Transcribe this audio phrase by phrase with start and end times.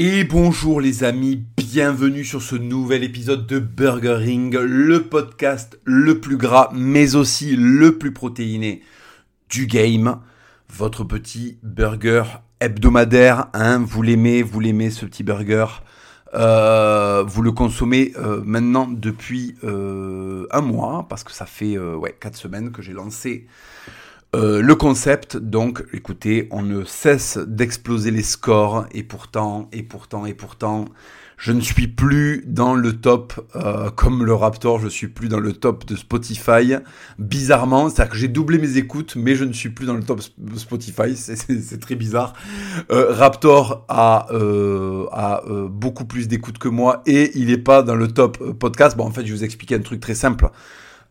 [0.00, 6.20] Et bonjour les amis, bienvenue sur ce nouvel épisode de Burger Ring, le podcast le
[6.20, 8.84] plus gras mais aussi le plus protéiné
[9.50, 10.20] du game.
[10.72, 12.22] Votre petit burger
[12.60, 15.66] hebdomadaire, hein, vous l'aimez, vous l'aimez ce petit burger.
[16.32, 22.16] Euh, vous le consommez euh, maintenant depuis euh, un mois, parce que ça fait ouais,
[22.20, 23.48] 4 semaines que j'ai lancé
[24.36, 30.26] euh, le concept, donc, écoutez, on ne cesse d'exploser les scores et pourtant, et pourtant,
[30.26, 30.84] et pourtant,
[31.38, 35.40] je ne suis plus dans le top euh, comme le Raptor, je suis plus dans
[35.40, 36.74] le top de Spotify.
[37.18, 40.20] Bizarrement, c'est-à-dire que j'ai doublé mes écoutes, mais je ne suis plus dans le top
[40.56, 42.34] Spotify, c'est très bizarre.
[42.90, 44.26] Euh, Raptor a,
[45.12, 48.96] a beaucoup plus d'écoutes que moi et il n'est pas dans le top podcast.
[48.96, 50.50] Bon, en fait, je vais vous expliquer un truc très simple.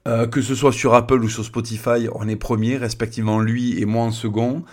[0.07, 3.85] Euh, que ce soit sur Apple ou sur Spotify, on est premier, respectivement lui et
[3.85, 4.63] moi en second.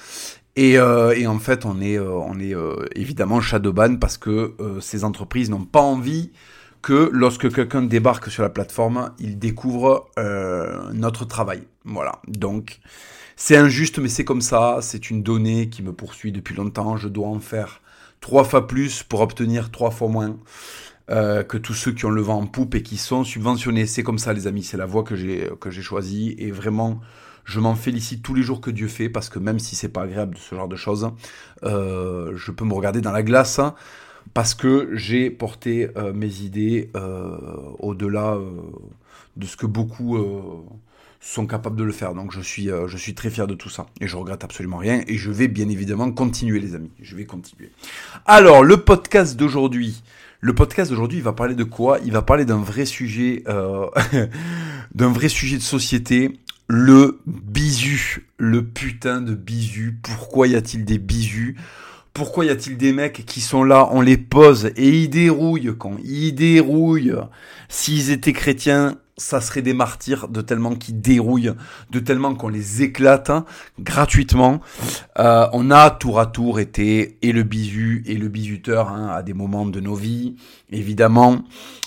[0.54, 2.54] Et, euh, en fait, on est, euh, on est
[2.94, 6.30] évidemment shadowban parce que ces entreprises n'ont pas envie
[6.82, 10.10] que lorsque quelqu'un débarque sur la plateforme, il découvre
[10.92, 11.62] notre travail.
[11.84, 12.20] Voilà.
[12.28, 12.80] Donc,
[13.36, 14.78] c'est injuste, mais c'est comme ça.
[14.82, 16.96] C'est une donnée qui me poursuit depuis longtemps.
[16.96, 17.80] Je dois en faire
[18.20, 20.36] trois fois plus pour obtenir trois fois moins.
[21.10, 23.84] Euh, que tous ceux qui ont le vent en poupe et qui sont subventionnés.
[23.84, 27.00] C'est comme ça, les amis, c'est la voie que j'ai choisie et vraiment.
[27.44, 30.04] Je m'en félicite tous les jours que Dieu fait parce que même si c'est pas
[30.04, 31.10] agréable de ce genre de choses,
[31.62, 33.60] euh, je peux me regarder dans la glace
[34.32, 36.90] parce que j'ai porté euh, mes idées
[37.80, 38.38] au-delà
[39.36, 40.16] de ce que beaucoup
[41.20, 42.14] sont capables de le faire.
[42.14, 43.84] Donc je suis, je suis très fier de tout ça.
[44.00, 45.02] Et je regrette absolument rien.
[45.06, 46.92] Et je vais bien évidemment continuer les amis.
[47.02, 47.70] Je vais continuer.
[48.24, 50.02] Alors le podcast d'aujourd'hui,
[50.44, 51.98] le podcast d'aujourd'hui, il va parler de quoi?
[52.04, 53.86] Il va parler d'un vrai sujet, euh,
[54.94, 59.98] d'un vrai sujet de société, le bisu, le putain de bisu.
[60.02, 61.56] Pourquoi y a-t-il des bisus?
[62.12, 65.96] Pourquoi y a-t-il des mecs qui sont là, on les pose et ils dérouillent quand
[66.04, 67.16] ils dérouillent.
[67.70, 71.54] S'ils étaient chrétiens, ça serait des martyrs de tellement qu'ils dérouillent,
[71.90, 73.44] de tellement qu'on les éclate hein,
[73.78, 74.60] gratuitement.
[75.18, 79.22] Euh, on a tour à tour été et le bisu et le bisuteur hein, à
[79.22, 80.36] des moments de nos vies,
[80.70, 81.44] évidemment.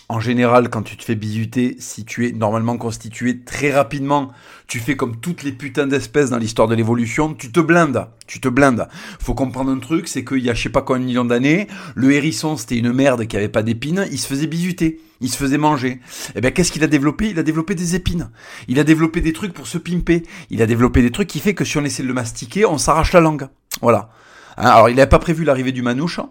[0.09, 4.31] En général, quand tu te fais bisuter, si tu es normalement constitué très rapidement,
[4.65, 8.39] tu fais comme toutes les putains d'espèces dans l'histoire de l'évolution, tu te blindes, tu
[8.39, 8.87] te blindes.
[9.19, 11.67] Faut comprendre un truc, c'est qu'il y a je sais pas combien de millions d'années,
[11.95, 15.35] le hérisson c'était une merde qui avait pas d'épines, il se faisait bisuter, il se
[15.35, 15.89] faisait manger.
[15.89, 15.99] Et
[16.35, 17.31] eh bien qu'est-ce qu'il a développé?
[17.31, 18.29] Il a développé des épines.
[18.69, 20.23] Il a développé des trucs pour se pimper.
[20.49, 22.77] Il a développé des trucs qui fait que si on essaie de le mastiquer, on
[22.77, 23.47] s'arrache la langue.
[23.81, 24.09] Voilà.
[24.55, 26.21] Hein, alors il n'avait pas prévu l'arrivée du manouche,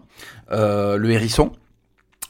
[0.50, 1.52] euh, le hérisson.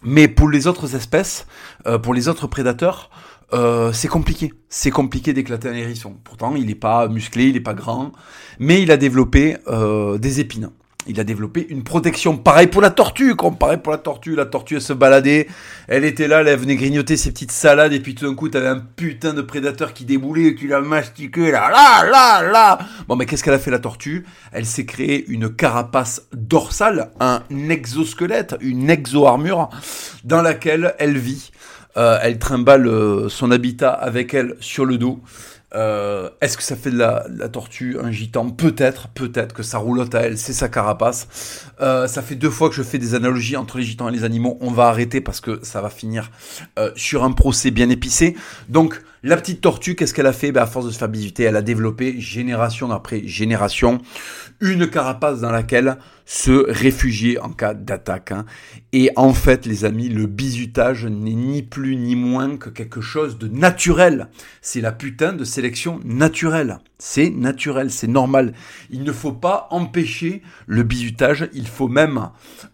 [0.07, 1.47] Mais pour les autres espèces,
[1.87, 3.11] euh, pour les autres prédateurs,
[3.53, 4.53] euh, c'est compliqué.
[4.69, 6.15] C'est compliqué d'éclater un hérisson.
[6.23, 8.13] Pourtant, il n'est pas musclé, il n'est pas grand,
[8.61, 10.71] mais il a développé euh, des épines
[11.09, 12.37] il a développé une protection.
[12.37, 14.35] Pareil pour la tortue, comme pareil pour la tortue.
[14.35, 15.49] La tortue, elle se baladait,
[15.89, 18.69] elle était là, elle venait grignoter ses petites salades, et puis tout d'un coup, t'avais
[18.69, 22.79] un putain de prédateur qui déboulait, et tu l'as mastiqué, là, là, là, là.
[23.09, 24.25] Bon, mais qu'est-ce qu'elle a fait, la tortue?
[24.53, 29.69] Elle s'est créée une carapace dorsale, un exosquelette, une exo-armure,
[30.25, 31.51] dans laquelle elle vit.
[31.97, 35.23] Euh, elle trimballe euh, son habitat avec elle sur le dos.
[35.75, 40.15] Euh, est-ce que ça fait de la, tortue un gitan Peut-être, peut-être que ça roulotte
[40.15, 41.67] à elle, c'est sa carapace.
[41.81, 44.25] Euh, ça fait deux fois que je fais des analogies entre les gitans et les
[44.25, 44.59] animaux.
[44.61, 46.31] On va arrêter parce que ça va finir
[46.79, 48.37] euh, sur un procès bien épicé.
[48.69, 50.53] Donc, la petite tortue, qu'est-ce qu'elle a fait?
[50.53, 54.01] Ben, À force de se faire elle a développé génération après génération
[54.61, 58.33] une carapace dans laquelle se réfugier en cas d'attaque.
[58.33, 58.45] Hein.
[58.93, 63.39] Et en fait, les amis, le bisutage n'est ni plus ni moins que quelque chose
[63.39, 64.29] de naturel.
[64.61, 66.79] C'est la putain de sélection naturelle.
[66.99, 68.55] C'est naturel, c'est normal.
[68.91, 72.31] Il ne faut pas empêcher le bisutage, il faut même,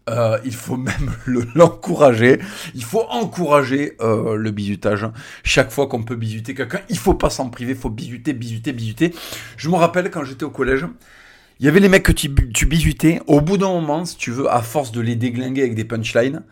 [0.09, 1.13] euh, il faut même
[1.55, 2.39] l'encourager.
[2.75, 5.07] il faut encourager euh, le bisutage.
[5.45, 8.73] Chaque fois qu'on peut bisuter quelqu'un, il faut pas s'en priver, il faut bisuter, bisuter,
[8.73, 9.15] bisuter.
[9.59, 10.87] Je me rappelle quand j'étais au collège,
[11.61, 12.69] il y avait les mecs que tu, tu.
[13.27, 16.43] Au bout d'un moment, si tu veux, à force de les déglinguer avec des punchlines,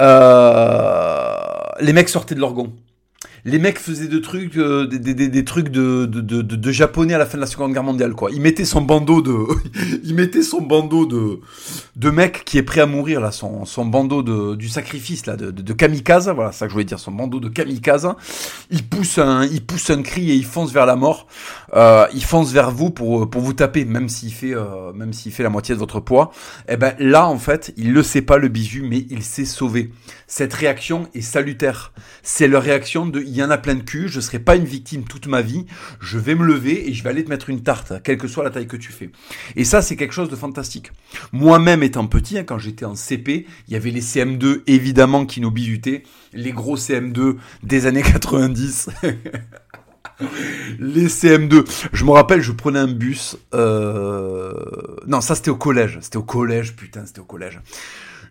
[0.00, 1.34] euh,
[1.80, 2.72] les mecs sortaient de leur gond
[3.44, 7.46] les mecs faisaient des trucs, euh, des, trucs de, japonais à la fin de la
[7.46, 8.30] Seconde Guerre mondiale, quoi.
[8.32, 9.36] Il mettait son bandeau de,
[10.04, 11.40] il mettait son bandeau de,
[11.96, 15.50] de mec qui est prêt à mourir là, son, bandeau de, du sacrifice là, de,
[15.50, 18.08] de, kamikaze, voilà, ça que je voulais dire, son bandeau de kamikaze.
[18.70, 21.26] Il pousse un, il pousse un cri et il fonce vers la mort.
[21.74, 25.42] Euh, il fonce vers vous pour, vous taper, même s'il fait, euh, même s'il fait
[25.42, 26.30] la moitié de votre poids.
[26.68, 29.44] Et eh ben là, en fait, il le sait pas le bisu, mais il s'est
[29.44, 29.90] sauvé.
[30.30, 31.94] Cette réaction est salutaire.
[32.22, 34.66] C'est la réaction de il y en a plein de cul, je serai pas une
[34.66, 35.64] victime toute ma vie,
[36.00, 38.44] je vais me lever et je vais aller te mettre une tarte, quelle que soit
[38.44, 39.10] la taille que tu fais.
[39.56, 40.92] Et ça, c'est quelque chose de fantastique.
[41.32, 45.40] Moi-même étant petit, hein, quand j'étais en CP, il y avait les CM2 évidemment qui
[45.40, 46.02] nous bidutaient,
[46.34, 48.90] les gros CM2 des années 90.
[50.78, 51.64] les CM2.
[51.94, 53.38] Je me rappelle, je prenais un bus.
[53.54, 54.52] Euh...
[55.06, 55.98] Non, ça c'était au collège.
[56.02, 57.60] C'était au collège, putain, c'était au collège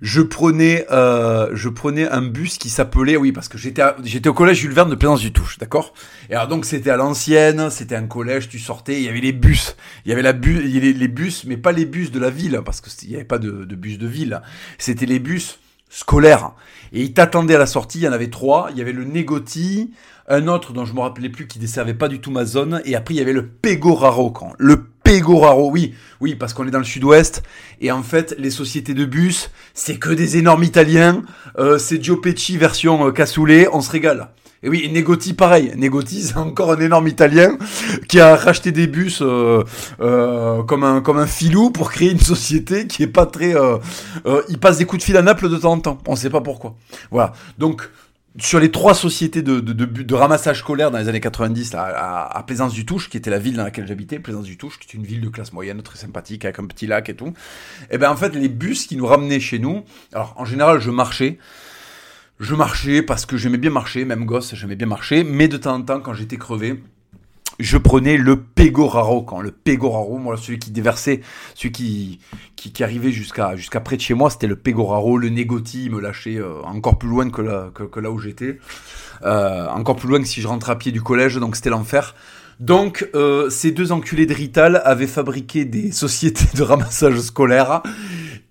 [0.02, 4.34] je prenais, euh, je prenais un bus qui s'appelait, oui, parce que j'étais, j'étais au
[4.34, 5.94] collège Jules Verne de Plaisance du Touche, d'accord?
[6.30, 9.34] Et alors donc c'était à l'ancienne, c'était un collège, tu sortais, il y avait les
[9.34, 12.12] bus, il y avait la bus, il y avait les bus, mais pas les bus
[12.12, 14.42] de la ville, parce que il y avait pas de, de bus de ville,
[14.78, 15.60] c'était les bus
[15.90, 16.52] scolaires.
[16.94, 19.04] Et ils t'attendaient à la sortie, il y en avait trois, il y avait le
[19.04, 19.92] Négoti,
[20.28, 22.96] un autre dont je me rappelais plus qui desservait pas du tout ma zone, et
[22.96, 26.80] après il y avait le Pegoraro, quand le Pegoraro, oui, oui, parce qu'on est dans
[26.80, 27.42] le sud-ouest,
[27.80, 31.24] et en fait, les sociétés de bus, c'est que des énormes Italiens,
[31.57, 34.27] euh, c'est Gio Pecci version euh, cassoulet, on se régale.
[34.63, 35.71] Et oui, Negoti pareil.
[35.75, 37.57] Negoti, c'est encore un énorme Italien
[38.07, 39.63] qui a racheté des bus euh,
[40.01, 43.56] euh, comme un comme un filou pour créer une société qui est pas très.
[43.56, 43.77] Euh,
[44.25, 45.98] euh, il passe des coups de fil à Naples de temps en temps.
[46.07, 46.75] On sait pas pourquoi.
[47.12, 47.33] Voilà.
[47.57, 47.89] Donc
[48.39, 52.44] sur les trois sociétés de, de, de, ramassage scolaire dans les années 90 à, à,
[52.44, 54.94] Plaisance du Touche, qui était la ville dans laquelle j'habitais, Plaisance du Touche, qui est
[54.94, 57.28] une ville de classe moyenne très sympathique avec un petit lac et tout.
[57.28, 57.31] Et
[57.92, 60.92] eh ben en fait les bus qui nous ramenaient chez nous, alors en général je
[60.92, 61.39] marchais,
[62.39, 65.75] je marchais parce que j'aimais bien marcher, même gosse j'aimais bien marcher, mais de temps
[65.75, 66.80] en temps quand j'étais crevé,
[67.59, 71.21] je prenais le Pegoraro, quand le Pegoraro, moi celui qui déversait,
[71.56, 72.19] celui qui
[72.56, 76.00] qui, qui arrivait jusqu'à jusqu'à près de chez moi, c'était le Pegoraro, le Negoti, me
[76.00, 78.59] lâchait euh, encore plus loin que là que, là où j'étais,
[79.24, 82.15] euh, encore plus loin que si je rentrais à pied du collège, donc c'était l'enfer.
[82.59, 87.83] Donc, euh, ces deux enculés de Rital avaient fabriqué des sociétés de ramassage scolaire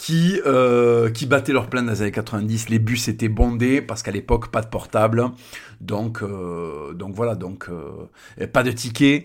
[0.07, 2.69] qui, euh, qui battaient leur plein dans les années 90.
[2.69, 5.33] Les bus étaient bondés parce qu'à l'époque, pas de portable.
[5.81, 9.25] Donc, euh, voilà, donc euh, pas de tickets,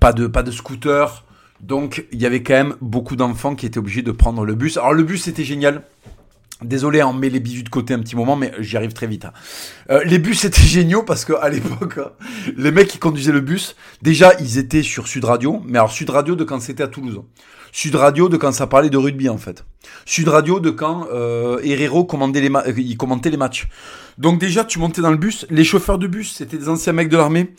[0.00, 1.24] pas de, pas scooter.
[1.60, 4.78] Donc, il y avait quand même beaucoup d'enfants qui étaient obligés de prendre le bus.
[4.78, 5.82] Alors, le bus, c'était génial.
[6.60, 9.26] Désolé, on met les bisous de côté un petit moment, mais j'y arrive très vite.
[9.26, 10.00] Hein.
[10.06, 12.10] Les bus étaient géniaux parce qu'à l'époque, hein,
[12.56, 16.10] les mecs qui conduisaient le bus, déjà ils étaient sur Sud Radio, mais alors Sud
[16.10, 17.20] Radio de quand c'était à Toulouse.
[17.76, 19.62] Sud Radio de quand ça parlait de rugby en fait.
[20.06, 23.68] Sud Radio de quand euh, Herrero commandait les euh, commentait les matchs.
[24.16, 27.10] Donc déjà tu montais dans le bus, les chauffeurs de bus c'était des anciens mecs
[27.10, 27.52] de l'armée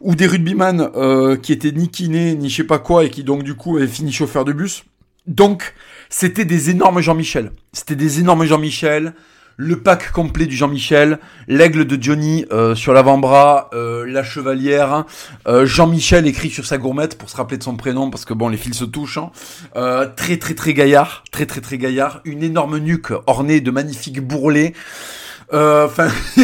[0.00, 3.24] ou des rugbyman euh, qui étaient ni kinés ni je sais pas quoi et qui
[3.24, 4.84] donc du coup avaient fini chauffeur de bus.
[5.26, 5.74] Donc
[6.08, 7.52] c'était des énormes Jean-Michel.
[7.74, 9.12] C'était des énormes Jean-Michel
[9.60, 11.18] le pack complet du Jean-Michel,
[11.48, 15.04] l'aigle de Johnny euh, sur l'avant-bras, euh, la chevalière,
[15.48, 18.48] euh, Jean-Michel écrit sur sa gourmette pour se rappeler de son prénom parce que bon
[18.48, 19.18] les fils se touchent.
[19.18, 19.32] Hein.
[20.14, 24.74] très très très gaillard, très très très gaillard, une énorme nuque ornée de magnifiques bourrelets.
[25.52, 26.08] Enfin,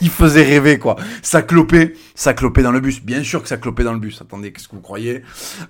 [0.00, 0.94] il faisait rêver quoi.
[1.22, 3.02] Ça clopait, ça clopait dans le bus.
[3.02, 4.20] Bien sûr que ça clopait dans le bus.
[4.22, 5.22] Attendez, qu'est-ce que vous croyez?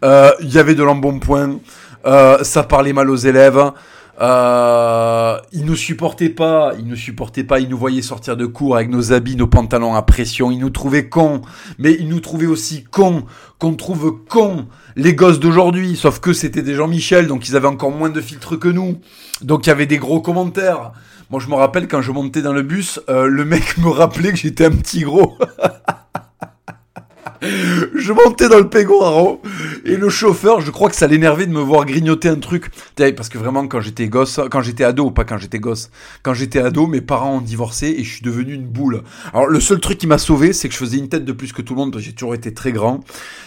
[0.02, 1.60] Il y avait de l'embonpoint.
[2.04, 3.72] ça parlait mal aux élèves.
[4.20, 8.76] Euh, il nous supportait pas, il nous supportait pas, il nous voyait sortir de cours
[8.76, 11.40] avec nos habits, nos pantalons à pression, il nous trouvait cons,
[11.78, 13.24] mais il nous trouvait aussi cons,
[13.58, 17.92] qu'on trouve cons les gosses d'aujourd'hui, sauf que c'était des Jean-Michel, donc ils avaient encore
[17.92, 18.98] moins de filtres que nous,
[19.40, 20.92] donc il y avait des gros commentaires.
[21.30, 24.32] Moi je me rappelle quand je montais dans le bus, euh, le mec me rappelait
[24.32, 25.38] que j'étais un petit gros.
[27.94, 29.40] je montais dans le Pegoraro
[29.84, 32.70] et le chauffeur, je crois que ça l'énervait de me voir grignoter un truc.
[33.16, 35.90] Parce que vraiment, quand j'étais gosse, quand j'étais ado, pas quand j'étais gosse,
[36.22, 39.02] quand j'étais ado, mes parents ont divorcé et je suis devenu une boule.
[39.32, 41.52] Alors le seul truc qui m'a sauvé, c'est que je faisais une tête de plus
[41.52, 43.00] que tout le monde parce que j'ai toujours été très grand.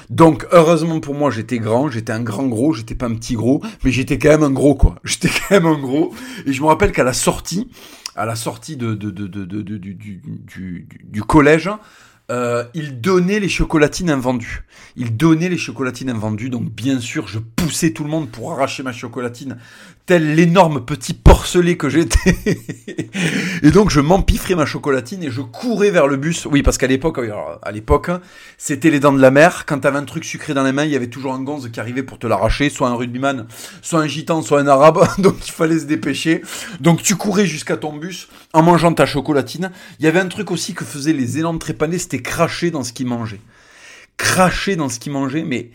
[0.09, 3.61] Donc heureusement pour moi, j'étais grand, j'étais un grand gros, j'étais pas un petit gros,
[3.83, 4.95] mais j'étais quand même un gros quoi.
[5.03, 6.13] J'étais quand même un gros.
[6.45, 7.69] Et je me rappelle qu'à la sortie,
[8.15, 8.95] à la sortie de,
[11.03, 11.69] du collège,
[12.31, 14.63] euh, il donnait les chocolatines invendues.
[14.95, 18.81] Il donnait les chocolatines invendues, donc bien sûr, je poussais tout le monde pour arracher
[18.83, 19.57] ma chocolatine
[20.05, 22.35] tel l'énorme petit porcelet que j'étais.
[23.63, 26.45] et donc je m'empiffrais ma chocolatine et je courais vers le bus.
[26.45, 27.19] Oui, parce qu'à l'époque,
[27.61, 28.11] à l'époque,
[28.57, 29.65] c'était les dents de la mer.
[29.65, 31.79] Quand t'avais un truc sucré dans les mains, il y avait toujours un gonze qui
[31.79, 33.47] arrivait pour te l'arracher, soit un rugbyman,
[33.81, 35.07] soit un gitan, soit un arabe.
[35.19, 36.41] donc il fallait se dépêcher.
[36.81, 39.71] Donc tu courais jusqu'à ton bus en mangeant ta chocolatine.
[39.99, 43.07] Il y avait un truc aussi que faisaient les énormes trépanés, cracher dans ce qu'ils
[43.07, 43.41] mangeaient.
[44.17, 45.71] Cracher dans ce qu'ils mangeaient, mais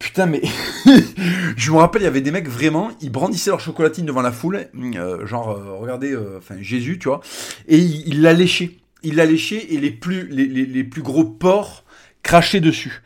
[0.00, 0.40] Putain, mais
[1.56, 4.32] je me rappelle, il y avait des mecs vraiment, ils brandissaient leur chocolatine devant la
[4.32, 7.20] foule, euh, genre, euh, regardez, euh, enfin Jésus, tu vois,
[7.68, 8.78] et il l'a léché.
[9.02, 10.26] Il l'a léché et les plus,
[10.90, 11.84] plus gros porcs
[12.22, 13.02] crachaient dessus.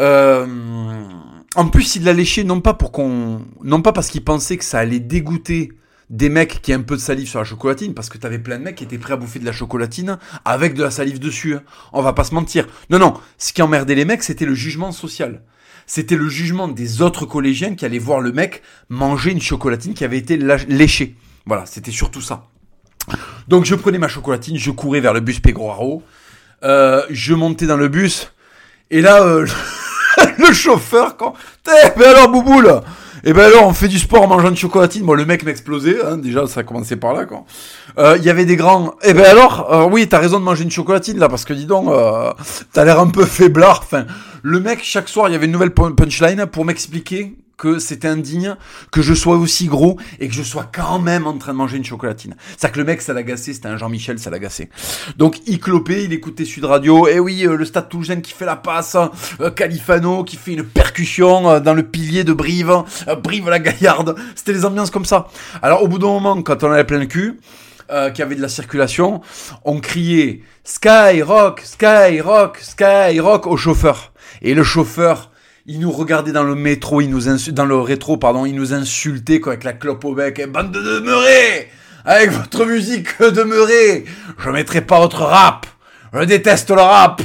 [0.00, 4.64] en plus, il l'a léché non pas pour qu'on, non pas parce qu'il pensait que
[4.64, 5.72] ça allait dégoûter
[6.10, 8.58] des mecs qui aient un peu de salive sur la chocolatine, parce que t'avais plein
[8.58, 11.54] de mecs qui étaient prêts à bouffer de la chocolatine avec de la salive dessus.
[11.54, 11.62] Hein.
[11.92, 12.66] On va pas se mentir.
[12.90, 15.42] Non, non, ce qui emmerdait les mecs, c'était le jugement social.
[15.86, 20.04] C'était le jugement des autres collégiens qui allaient voir le mec manger une chocolatine qui
[20.04, 21.16] avait été léchée.
[21.46, 22.44] Voilà, c'était surtout ça.
[23.48, 26.02] Donc je prenais ma chocolatine, je courais vers le bus Pegraro,
[26.62, 28.32] euh, je montais dans le bus,
[28.90, 29.46] et là, euh,
[30.38, 31.34] le chauffeur, quand...
[31.66, 32.82] Eh, mais alors, Bouboule
[33.22, 35.04] Et eh ben alors, on fait du sport en mangeant de chocolatine.
[35.04, 37.44] Bon, le mec m'explosait, hein, déjà, ça a commencé par là, quoi.
[37.98, 38.94] Euh, il y avait des grands...
[39.02, 41.66] Eh ben alors, euh, oui, t'as raison de manger une chocolatine, là, parce que dis
[41.66, 42.32] donc, euh,
[42.72, 43.80] t'as l'air un peu faiblard.
[43.84, 44.06] Enfin,
[44.42, 48.56] le mec, chaque soir, il y avait une nouvelle punchline pour m'expliquer que c'était indigne
[48.90, 51.76] que je sois aussi gros et que je sois quand même en train de manger
[51.76, 52.34] une chocolatine.
[52.48, 54.70] C'est-à-dire que le mec, ça l'agaçait, c'était un Jean-Michel, ça l'agaçait.
[55.18, 57.88] Donc il clopait, il écoutait Sud Radio, et oui, euh, le Stade
[58.22, 58.96] qui fait la passe,
[59.40, 62.82] euh, Califano qui fait une percussion euh, dans le pilier de Brive,
[63.22, 65.28] Brive la Gaillarde, c'était des ambiances comme ça.
[65.60, 67.40] Alors au bout d'un moment, quand on avait plein le cul,
[67.90, 69.20] qu'il y avait de la circulation,
[69.64, 74.12] on criait Skyrock, Skyrock, Skyrock au chauffeur.
[74.42, 75.29] Et le chauffeur
[75.70, 79.40] il nous regardait dans le métro, il nous dans le rétro, pardon, il nous insultait
[79.46, 80.44] avec la clope au bec.
[80.50, 81.68] Bande de demeurés
[82.04, 84.04] Avec votre musique demeurée
[84.36, 85.66] Je mettrai pas votre rap
[86.12, 87.22] je déteste le rap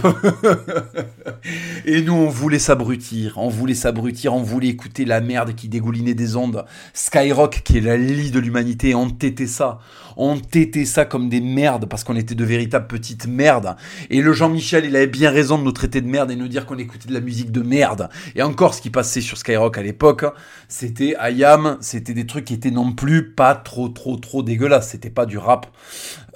[1.85, 6.13] Et nous, on voulait s'abrutir, on voulait s'abrutir, on voulait écouter la merde qui dégoulinait
[6.13, 6.63] des ondes.
[6.93, 9.79] Skyrock, qui est la lie de l'humanité, on tétait ça.
[10.17, 13.75] On tétait ça comme des merdes, parce qu'on était de véritables petites merdes.
[14.09, 16.65] Et le Jean-Michel, il avait bien raison de nous traiter de merde et nous dire
[16.65, 18.09] qu'on écoutait de la musique de merde.
[18.35, 20.25] Et encore, ce qui passait sur Skyrock à l'époque,
[20.67, 24.89] c'était Ayam, c'était des trucs qui étaient non plus pas trop, trop, trop dégueulasses.
[24.89, 25.67] C'était pas du rap.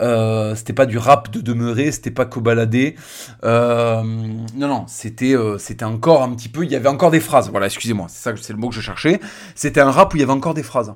[0.01, 2.95] Euh, c'était pas du rap de demeurer, c'était pas balader.
[3.43, 6.63] Euh, non, non, c'était euh, c'était encore un petit peu.
[6.63, 7.49] Il y avait encore des phrases.
[7.49, 9.19] Voilà, excusez-moi, c'est ça, c'est le mot que je cherchais.
[9.55, 10.93] C'était un rap où il y avait encore des phrases.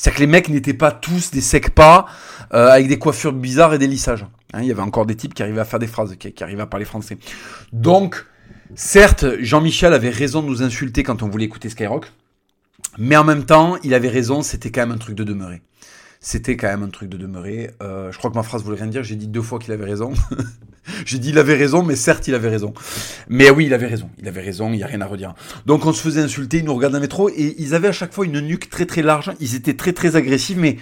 [0.00, 2.06] C'est-à-dire que les mecs n'étaient pas tous des secs pas
[2.54, 4.24] euh, avec des coiffures bizarres et des lissages.
[4.54, 6.42] Hein, il y avait encore des types qui arrivaient à faire des phrases, qui, qui
[6.42, 7.18] arrivaient à parler français.
[7.74, 8.24] Donc,
[8.74, 12.10] certes, Jean-Michel avait raison de nous insulter quand on voulait écouter Skyrock,
[12.96, 15.60] mais en même temps, il avait raison, c'était quand même un truc de demeurer
[16.20, 17.70] c'était quand même un truc de demeurer.
[17.82, 19.86] Euh, je crois que ma phrase voulait rien dire, j'ai dit deux fois qu'il avait
[19.86, 20.12] raison.
[21.06, 22.74] j'ai dit il avait raison, mais certes il avait raison.
[23.28, 25.34] Mais oui, il avait raison, il avait raison, il n'y a rien à redire.
[25.64, 28.12] Donc on se faisait insulter, ils nous regardaient dans métro, et ils avaient à chaque
[28.12, 30.76] fois une nuque très très large, ils étaient très très agressifs, mais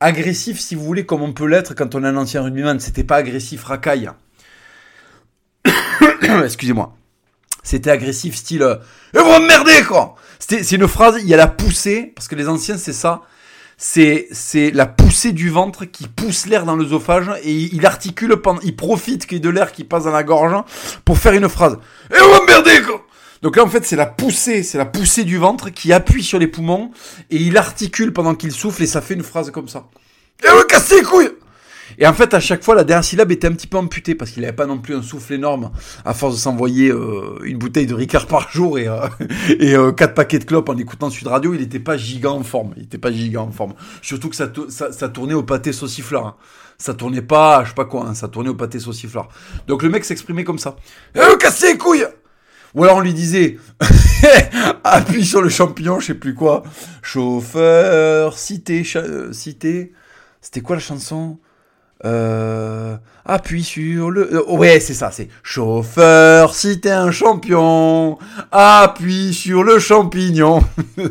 [0.00, 3.04] agressifs si vous voulez, comme on peut l'être quand on est un ancien rugbyman, c'était
[3.04, 4.10] pas agressif racaille.
[6.44, 6.96] Excusez-moi.
[7.62, 8.76] C'était agressif style euh,
[9.14, 12.48] Et vous m'emmerdez quoi C'est une phrase, il y a la poussée, parce que les
[12.48, 13.20] anciens c'est ça
[13.82, 18.60] c'est c'est la poussée du ventre qui pousse l'air dans l'œsophage et il articule pendant,
[18.62, 20.54] il profite qu'il y ait de l'air qui passe dans la gorge
[21.06, 21.78] pour faire une phrase.
[22.10, 23.06] Et on va merder quoi
[23.42, 26.38] donc là en fait c'est la poussée, c'est la poussée du ventre qui appuie sur
[26.38, 26.90] les poumons
[27.30, 29.86] et il articule pendant qu'il souffle et ça fait une phrase comme ça.
[30.44, 31.30] Et casser les couilles
[32.00, 34.30] et en fait, à chaque fois, la dernière syllabe était un petit peu amputée parce
[34.30, 35.70] qu'il n'avait pas non plus un souffle énorme
[36.06, 39.06] à force de s'envoyer euh, une bouteille de Ricard par jour et, euh,
[39.60, 41.52] euh, quatre paquets de clopes en écoutant Sud Radio.
[41.52, 42.72] Il n'était pas giga en forme.
[42.76, 43.74] Il n'était pas giga en forme.
[44.00, 44.48] Surtout que ça,
[45.10, 46.26] tournait au pâté saucifleur.
[46.26, 46.36] Hein.
[46.78, 49.28] Ça tournait pas, je sais pas quoi, hein, ça tournait au pâté saucifleur.
[49.68, 50.76] Donc le mec s'exprimait comme ça.
[51.14, 52.06] Eh, cassez les couilles
[52.72, 53.58] ou alors on lui disait
[54.84, 56.62] appuie sur le champignon, je sais plus quoi.
[57.02, 58.84] Chauffeur, cité,
[59.32, 59.92] cité.
[60.40, 61.38] C'était quoi la chanson?
[62.04, 64.34] Euh, appuie sur le...
[64.34, 68.18] Euh, ouais, c'est ça, c'est chauffeur, si t'es un champion,
[68.50, 70.62] appuie sur le champignon.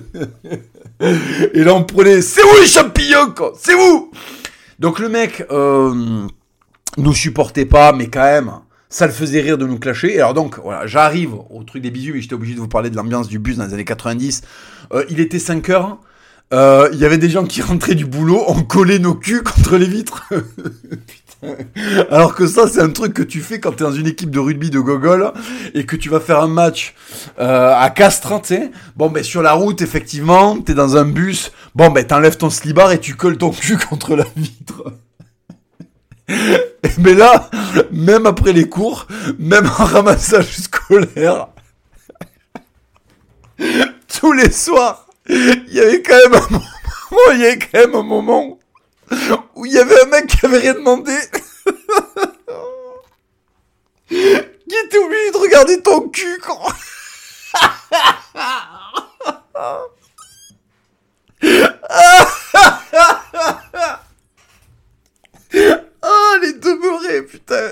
[1.02, 4.12] Et là, on prenait, c'est vous les champignons, c'est vous
[4.80, 6.28] Donc le mec euh,
[6.98, 8.52] nous supportait pas, mais quand même,
[8.90, 10.18] ça le faisait rire de nous clasher.
[10.18, 12.96] Alors donc, voilà, j'arrive au truc des bisous, mais j'étais obligé de vous parler de
[12.96, 14.42] l'ambiance du bus dans les années 90.
[14.92, 16.00] Euh, il était 5 heures.
[16.52, 19.78] Euh, il y avait des gens qui rentraient du boulot, on collait nos culs contre
[19.78, 20.28] les vitres.
[22.10, 24.40] Alors que ça, c'est un truc que tu fais quand t'es dans une équipe de
[24.40, 25.32] rugby de gogol
[25.74, 26.96] et que tu vas faire un match
[27.40, 28.72] euh, à Castres, tu sais.
[28.98, 31.52] Bon, ben sur la route, effectivement, t'es dans un bus.
[31.76, 34.94] Bon, ben t'enlèves ton slibard et tu colles ton cul contre la vitre.
[36.98, 37.50] Mais là,
[37.92, 41.48] même après les cours, même en ramassage scolaire,
[44.20, 46.66] tous les soirs, il y avait quand même un moment,
[47.34, 48.60] il y avait quand même un moment
[49.56, 51.14] où il y avait un mec qui avait rien demandé.
[54.08, 56.62] qui était obligé de regarder ton cul quand...
[66.02, 67.70] Ah, les demeurés, putain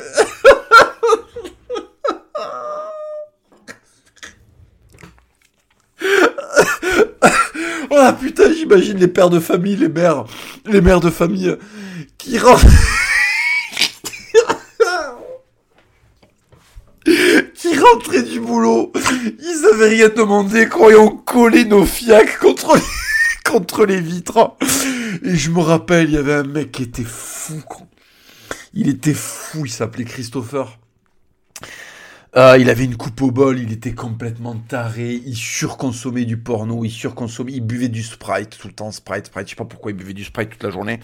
[7.89, 10.25] oh putain, j'imagine les pères de famille, les mères,
[10.65, 11.55] les mères de famille
[12.17, 12.65] qui rentrent.
[17.55, 18.91] qui rentraient du boulot.
[19.39, 22.81] Ils avaient rien demandé quand ils ont collé nos fiacs contre les,
[23.51, 24.55] contre les vitres.
[25.23, 27.61] Et je me rappelle, il y avait un mec qui était fou.
[28.73, 30.77] Il était fou, il s'appelait Christopher.
[32.37, 36.85] Euh, il avait une coupe au bol, il était complètement taré, il surconsommait du porno,
[36.85, 39.89] il surconsommait, il buvait du Sprite tout le temps, Sprite, Sprite, je sais pas pourquoi
[39.89, 40.99] il buvait du Sprite toute la journée.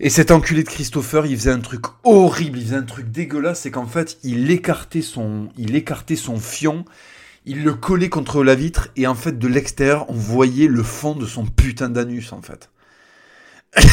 [0.00, 3.60] Et cet enculé de Christopher, il faisait un truc horrible, il faisait un truc dégueulasse,
[3.60, 6.84] c'est qu'en fait, il écartait son, il écartait son fion,
[7.44, 11.14] il le collait contre la vitre, et en fait, de l'extérieur, on voyait le fond
[11.14, 12.68] de son putain d'anus, en fait.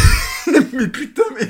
[0.74, 1.48] mais putain, mais...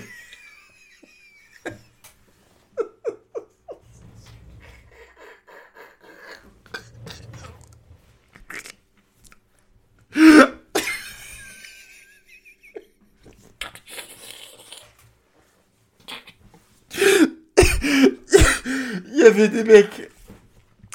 [19.13, 19.13] Il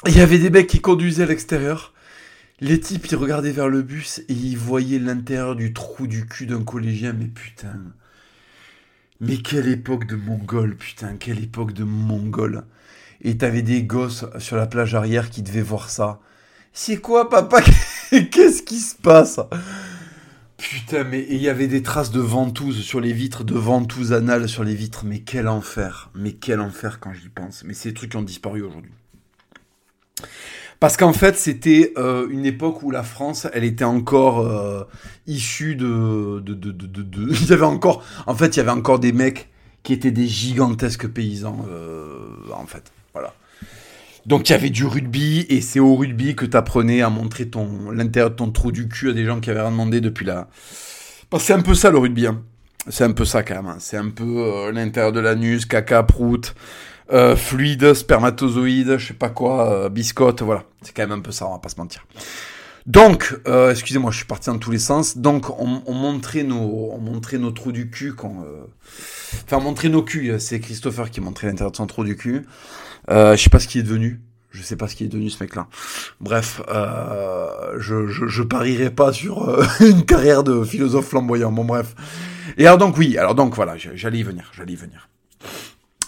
[0.05, 1.93] Il y avait des mecs qui conduisaient à l'extérieur.
[2.61, 6.45] Les types, ils regardaient vers le bus et ils voyaient l'intérieur du trou du cul
[6.45, 7.13] d'un collégien.
[7.13, 7.81] Mais putain.
[9.19, 11.15] Mais quelle époque de mongol, putain.
[11.19, 12.65] Quelle époque de mongol.
[13.21, 16.19] Et t'avais des gosses sur la plage arrière qui devaient voir ça.
[16.71, 17.61] C'est quoi, papa?
[18.09, 19.39] Qu'est-ce qui se passe?
[20.59, 24.49] Putain, mais il y avait des traces de ventouses sur les vitres, de ventouses anales
[24.49, 25.05] sur les vitres.
[25.05, 26.11] Mais quel enfer.
[26.15, 27.63] Mais quel enfer quand j'y pense.
[27.63, 28.91] Mais ces trucs ont disparu aujourd'hui.
[30.81, 34.83] Parce qu'en fait, c'était euh, une époque où la France, elle était encore euh,
[35.27, 36.43] issue de
[37.41, 38.03] Il y avait encore...
[38.27, 39.49] En fait, il y avait encore des mecs
[39.83, 42.91] qui étaient des gigantesques paysans, euh, en fait.
[44.29, 47.49] Donc il y avait du rugby et c'est au rugby que tu apprenais à montrer
[47.49, 50.23] ton l'intérieur de ton trou du cul à des gens qui avaient rien demandé depuis
[50.23, 50.49] là.
[51.31, 52.27] Parce que c'est un peu ça le rugby.
[52.27, 52.43] Hein.
[52.89, 53.65] C'est un peu ça quand même.
[53.65, 53.77] Hein.
[53.79, 56.53] C'est un peu euh, l'intérieur de l'anus, caca, prout,
[57.11, 60.63] euh, fluide, spermatozoïde, je sais pas quoi, euh, biscotte, voilà.
[60.83, 62.05] C'est quand même un peu ça, on va pas se mentir.
[62.89, 65.19] Donc, euh, excusez-moi, je suis parti dans tous les sens.
[65.19, 68.65] Donc, on, on montrait nos, on montrait nos trous du cul quand, euh,
[69.45, 70.39] enfin, on montrait nos culs.
[70.39, 72.47] C'est Christopher qui montrait l'intérieur de son trou du cul.
[73.11, 74.21] Euh, je sais pas ce qui est devenu.
[74.49, 75.67] Je sais pas ce qui est devenu ce mec-là.
[76.19, 81.51] Bref, euh, je, je, je parierai pas sur euh, une carrière de philosophe flamboyant.
[81.51, 81.93] Bon, bref.
[82.57, 85.09] Et alors donc oui, alors donc voilà, j'allais y venir, j'allais y venir.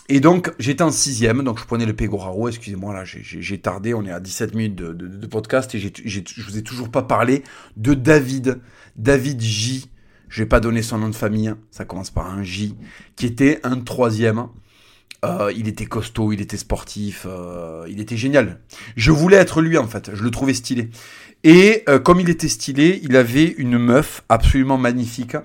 [0.09, 2.49] Et donc j'étais en sixième, donc je prenais le Pégoraro.
[2.49, 3.93] Excusez-moi là, j'ai tardé.
[3.93, 7.43] On est à 17 minutes de, podcast et j'ai, je vous ai toujours pas parlé
[7.77, 8.59] de David,
[8.97, 9.89] David J.
[10.27, 12.75] Je vais pas donner son nom de famille, ça commence par un J,
[13.17, 14.47] qui était un troisième
[15.23, 18.59] euh, il était costaud, il était sportif, euh, il était génial.
[18.95, 20.89] Je voulais être lui en fait, je le trouvais stylé.
[21.43, 25.37] Et euh, comme il était stylé, il avait une meuf absolument magnifique,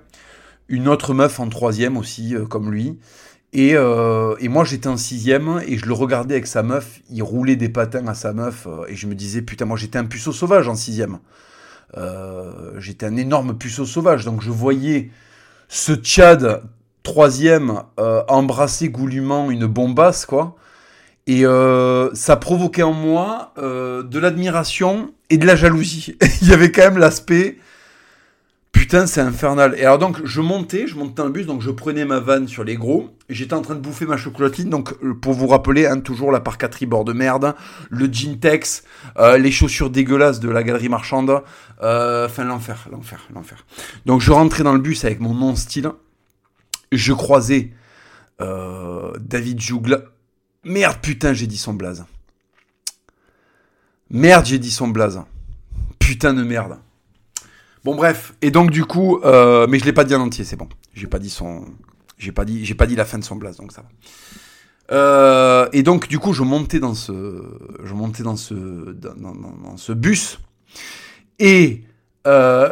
[0.69, 2.99] une autre meuf en troisième aussi, comme lui.
[3.53, 7.23] Et, euh, et moi j'étais en sixième et je le regardais avec sa meuf, il
[7.23, 10.05] roulait des patins à sa meuf euh, et je me disais putain moi j'étais un
[10.05, 11.19] puceau sauvage en sixième.
[12.79, 15.11] j'étais un énorme puceau sauvage donc je voyais
[15.69, 16.63] ce Tchad
[17.07, 20.57] troisième euh, embrasser goulûment une bombasse, quoi.
[21.29, 26.17] Et euh, ça provoquait en moi euh, de l'admiration et de la jalousie.
[26.43, 27.59] Il y avait quand même l'aspect
[28.77, 29.75] putain, c'est infernal.
[29.79, 32.47] Et alors donc je montais, je montais dans le bus, donc je prenais ma vanne
[32.47, 33.11] sur les gros.
[33.29, 36.41] J'étais en train de bouffer ma chocolatine, donc euh, pour vous rappeler, hein, toujours la
[36.41, 37.55] parcaterie bord de merde,
[37.91, 38.85] le jean tex,
[39.19, 41.43] euh, les chaussures dégueulasses de la galerie marchande,
[41.83, 43.65] euh, enfin l'enfer, l'enfer, l'enfer.
[44.05, 45.91] Donc je rentrais dans le bus avec mon non style
[46.93, 47.73] je croisais
[48.39, 50.09] David Jougle.
[50.63, 52.05] Merde, putain, j'ai dit son blaze.
[54.11, 55.21] Merde, j'ai dit son blaze.
[55.99, 56.79] Putain de merde.
[57.87, 60.57] Bon bref, et donc du coup, euh, mais je l'ai pas dit en entier, c'est
[60.57, 60.69] bon.
[60.93, 61.65] J'ai pas dit son,
[62.19, 63.89] j'ai pas dit, j'ai pas dit la fin de son blaze, donc ça va.
[64.91, 67.45] Euh, et donc du coup, je montais dans ce,
[67.85, 70.41] je montais dans ce, dans ce bus
[71.39, 71.85] et
[72.27, 72.71] euh,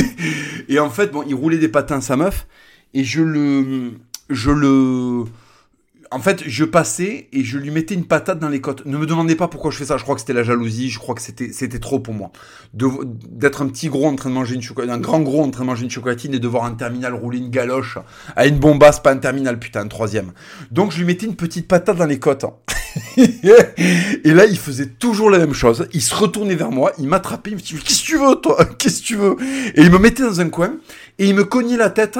[0.68, 2.46] et en fait, bon, il roulait des patins sa meuf
[2.92, 3.92] et je le,
[4.28, 5.24] je le,
[6.12, 8.84] en fait, je passais et je lui mettais une patate dans les côtes.
[8.84, 9.96] Ne me demandez pas pourquoi je fais ça.
[9.96, 10.90] Je crois que c'était la jalousie.
[10.90, 12.30] Je crois que c'était, c'était trop pour moi.
[12.74, 15.62] D'être un petit gros en train de manger une chocolatine, un grand gros en train
[15.62, 17.98] de manger une chocolatine et de voir un terminal rouler une galoche
[18.36, 20.32] à une bombasse, pas un terminal, putain, un troisième.
[20.70, 22.44] Donc, je lui mettais une petite patate dans les côtes.
[23.16, 25.88] et là, il faisait toujours la même chose.
[25.94, 28.64] Il se retournait vers moi, il m'attrapait, il me dit, qu'est-ce que tu veux, toi?
[28.78, 29.36] Qu'est-ce que tu veux?
[29.74, 30.74] Et il me mettait dans un coin
[31.18, 32.18] et il me cognait la tête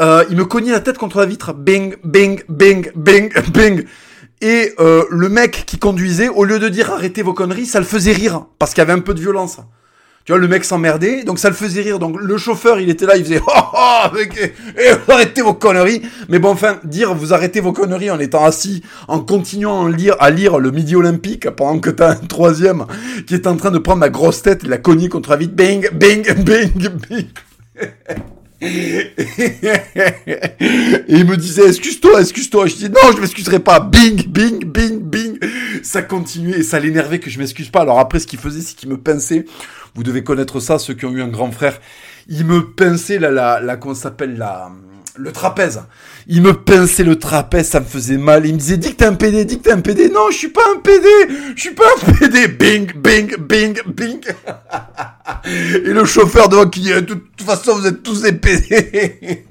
[0.00, 1.54] euh, il me cognait la tête contre la vitre.
[1.54, 3.84] Bing, bing, bing, bing, bing.
[4.42, 7.86] Et euh, le mec qui conduisait, au lieu de dire arrêtez vos conneries, ça le
[7.86, 9.58] faisait rire parce qu'il y avait un peu de violence.
[10.26, 11.98] Tu vois, le mec s'emmerdait, donc ça le faisait rire.
[11.98, 14.16] Donc le chauffeur, il était là, il faisait oh, oh
[14.76, 16.02] eh, arrêtez vos conneries.
[16.28, 20.16] Mais bon, enfin, dire vous arrêtez vos conneries en étant assis, en continuant à lire,
[20.18, 22.86] à lire le Midi Olympique pendant que t'as un troisième
[23.26, 25.54] qui est en train de prendre ma grosse tête et la cogner contre la vitre,
[25.54, 26.72] bing, bing, bing,
[27.08, 27.26] bing.
[28.60, 29.12] Et
[31.08, 32.66] il me disait excuse-toi, excuse-toi.
[32.66, 33.80] Je dis non, je m'excuserai pas.
[33.80, 35.38] Bing, bing, bing, bing.
[35.82, 37.82] Ça continuait et ça l'énervait que je m'excuse pas.
[37.82, 39.44] Alors après, ce qu'il faisait, c'est qu'il me pinçait.
[39.94, 41.78] Vous devez connaître ça, ceux qui ont eu un grand frère.
[42.28, 44.70] Il me pinçait la, la, la comment s'appelle la
[45.16, 45.82] le trapèze.
[46.26, 48.46] Il me pinçait le trapèze, ça me faisait mal.
[48.46, 50.08] Il me disait, dis que t'es un PD, dis que t'es un PD.
[50.08, 51.08] Non, je suis pas un PD,
[51.54, 52.48] je suis pas un PD.
[52.48, 54.20] Bing, bing, bing, bing.
[55.44, 59.44] Et le chauffeur devant qui dit, de toute façon, vous êtes tous des PD.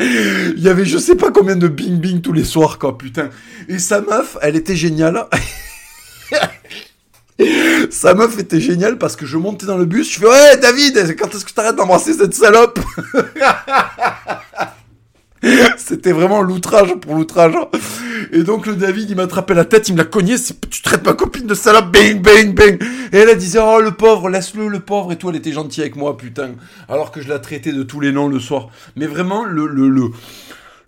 [0.00, 3.30] Il y avait je sais pas combien de bing bing tous les soirs, quoi, putain.
[3.68, 5.26] Et sa meuf, elle était géniale.
[7.90, 11.16] Sa meuf était géniale parce que je montais dans le bus, je fais ouais David,
[11.18, 12.78] quand est-ce que t'arrêtes d'embrasser cette salope?
[15.76, 17.54] C'était vraiment l'outrage pour l'outrage.
[18.32, 20.34] Et donc le David, il m'attrapait la tête, il me l'a cogné,
[20.68, 22.78] tu traites ma copine de salope, bing, bing, bing.
[23.12, 25.82] Et elle, elle disait, oh le pauvre, laisse-le, le pauvre, et toi, elle était gentille
[25.82, 26.50] avec moi, putain.
[26.88, 28.68] Alors que je la traitais de tous les noms le soir.
[28.96, 30.10] Mais vraiment, le, le, le,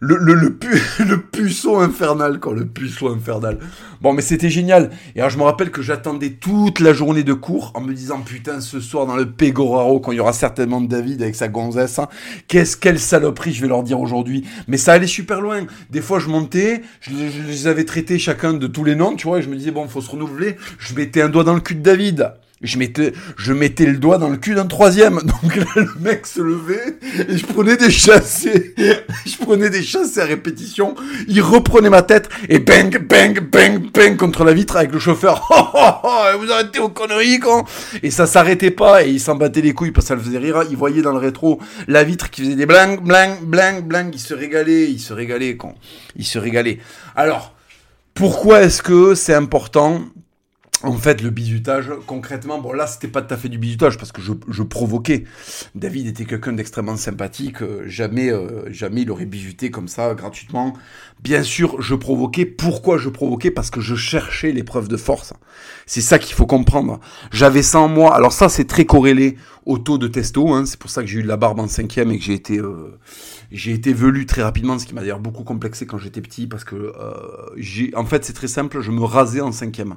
[0.01, 0.57] le, le, le,
[1.05, 3.59] le puceau infernal, quoi, le puceau infernal.
[4.01, 4.91] Bon, mais c'était génial.
[5.15, 8.21] Et alors, je me rappelle que j'attendais toute la journée de cours en me disant,
[8.21, 11.99] putain, ce soir dans le Pegoraro, quand il y aura certainement David avec sa gonzesse,
[11.99, 12.09] hein,
[12.49, 14.45] qu'est-ce quelle saloperie je vais leur dire aujourd'hui.
[14.69, 15.67] Mais ça allait super loin.
[15.91, 19.27] Des fois, je montais, je, je, les avais traités chacun de tous les noms, tu
[19.27, 20.57] vois, et je me disais, bon, faut se renouveler.
[20.79, 24.37] Je mettais un doigt dans le cul de David je mettais, le doigt dans le
[24.37, 25.21] cul d'un troisième.
[25.25, 28.75] Donc là, le mec se levait et je prenais des chassés.
[29.27, 30.95] je prenais des chassés à répétition.
[31.27, 35.49] Il reprenait ma tête et bang, bang, bang, bang contre la vitre avec le chauffeur.
[35.63, 37.65] Oh, oh, oh, vous arrêtez vos conneries, quand
[38.03, 40.39] Et ça s'arrêtait pas et il s'en battait les couilles parce que ça le faisait
[40.39, 40.63] rire.
[40.71, 44.11] Il voyait dans le rétro la vitre qui faisait des blang, blang, blang, blang.
[44.13, 45.75] Il se régalait, il se régalait, quand
[46.17, 46.79] Il se régalait.
[47.17, 47.55] Alors,
[48.15, 50.03] pourquoi est-ce que c'est important
[50.83, 54.13] en fait, le bizutage, concrètement, bon là, c'était pas tout à fait du bizutage parce
[54.13, 55.25] que je, je provoquais.
[55.75, 57.61] David était quelqu'un d'extrêmement sympathique.
[57.61, 60.73] Euh, jamais, euh, jamais il aurait bizuté comme ça gratuitement.
[61.23, 62.47] Bien sûr, je provoquais.
[62.47, 63.51] Pourquoi je provoquais?
[63.51, 65.35] Parce que je cherchais l'épreuve de force.
[65.85, 66.99] C'est ça qu'il faut comprendre.
[67.31, 68.15] J'avais ça en moi.
[68.15, 70.55] Alors ça, c'est très corrélé au taux de testo.
[70.55, 70.65] Hein.
[70.65, 72.57] C'est pour ça que j'ai eu de la barbe en cinquième et que j'ai été,
[72.57, 72.99] euh,
[73.53, 76.65] j'ai été velu très rapidement, ce qui m'a d'ailleurs beaucoup complexé quand j'étais petit parce
[76.65, 76.95] que
[77.59, 78.81] j'ai, en fait, c'est très simple.
[78.81, 79.97] Je me rasais en cinquième.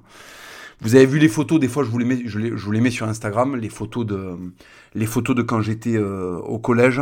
[0.84, 2.92] Vous avez vu les photos, des fois je vous les mets, je, vous les mets
[2.92, 4.36] sur Instagram, les photos de,
[4.94, 7.02] les photos de quand j'étais euh, au collège.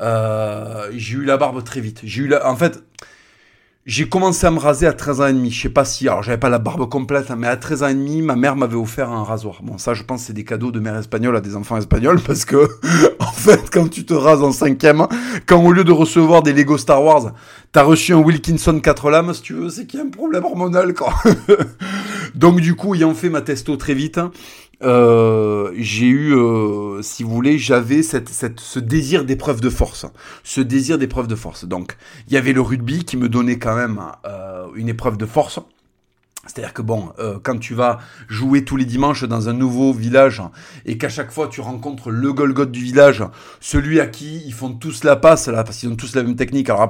[0.00, 2.00] Euh, j'ai eu la barbe très vite.
[2.04, 2.82] J'ai eu la, en fait,
[3.86, 5.50] j'ai commencé à me raser à 13 ans et demi.
[5.50, 7.88] Je sais pas si, alors j'avais pas la barbe complète, hein, mais à 13 ans
[7.88, 9.60] et demi, ma mère m'avait offert un rasoir.
[9.62, 12.44] Bon, ça, je pense, c'est des cadeaux de mère espagnole à des enfants espagnols parce
[12.44, 12.68] que,
[13.20, 15.06] en fait, quand tu te rases en cinquième,
[15.46, 17.32] quand au lieu de recevoir des Lego Star Wars,
[17.72, 20.44] t'as reçu un Wilkinson 4 lames, si tu veux, c'est qu'il y a un problème
[20.44, 21.14] hormonal, quoi.
[22.34, 24.18] Donc, du coup, ayant fait ma testo très vite,
[24.82, 28.28] euh, j'ai eu, euh, si vous voulez, j'avais cette,
[28.60, 30.06] ce désir d'épreuve de force.
[30.42, 31.64] Ce désir d'épreuve de force.
[31.64, 31.96] Donc,
[32.28, 35.60] il y avait le rugby qui me donnait quand même euh, une épreuve de force.
[36.46, 37.10] C'est-à-dire que bon,
[37.42, 40.42] quand tu vas jouer tous les dimanches dans un nouveau village
[40.84, 43.24] et qu'à chaque fois tu rencontres le Golgoth du village,
[43.60, 46.36] celui à qui ils font tous la passe là, parce qu'ils ont tous la même
[46.36, 46.68] technique.
[46.68, 46.86] Alors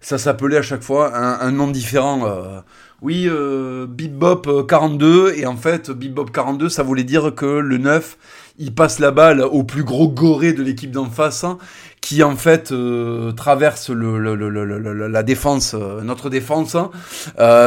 [0.00, 2.62] ça s'appelait à chaque fois un, nom différent.
[3.02, 7.76] Oui, euh, Bebop 42, euh, et en fait, Bebop 42, ça voulait dire que le
[7.76, 8.16] 9,
[8.58, 11.58] il passe la balle au plus gros goré de l'équipe d'en face, hein,
[12.00, 16.90] qui en fait euh, traverse la défense, euh, notre défense, hein,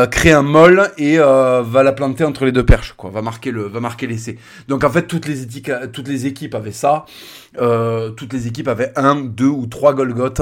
[0.09, 3.63] crée un molle et va la planter entre les deux perches, quoi, va marquer le,
[3.63, 4.37] va marquer l'essai.
[4.69, 5.47] Donc en fait, toutes les,
[5.91, 7.05] toutes les équipes avaient ça.
[7.59, 10.41] Euh, toutes les équipes avaient un, deux ou trois Golgoth.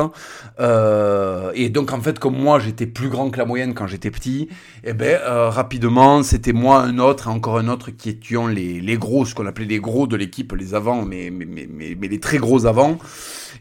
[0.60, 4.12] Euh, et donc en fait, comme moi j'étais plus grand que la moyenne quand j'étais
[4.12, 4.50] petit,
[4.84, 8.80] et eh ben euh, rapidement c'était moi un autre encore un autre qui étions les,
[8.82, 11.68] les gros, ce qu'on appelait les gros de l'équipe, les avants, mais, mais, mais,
[12.00, 12.98] mais, les très gros avants.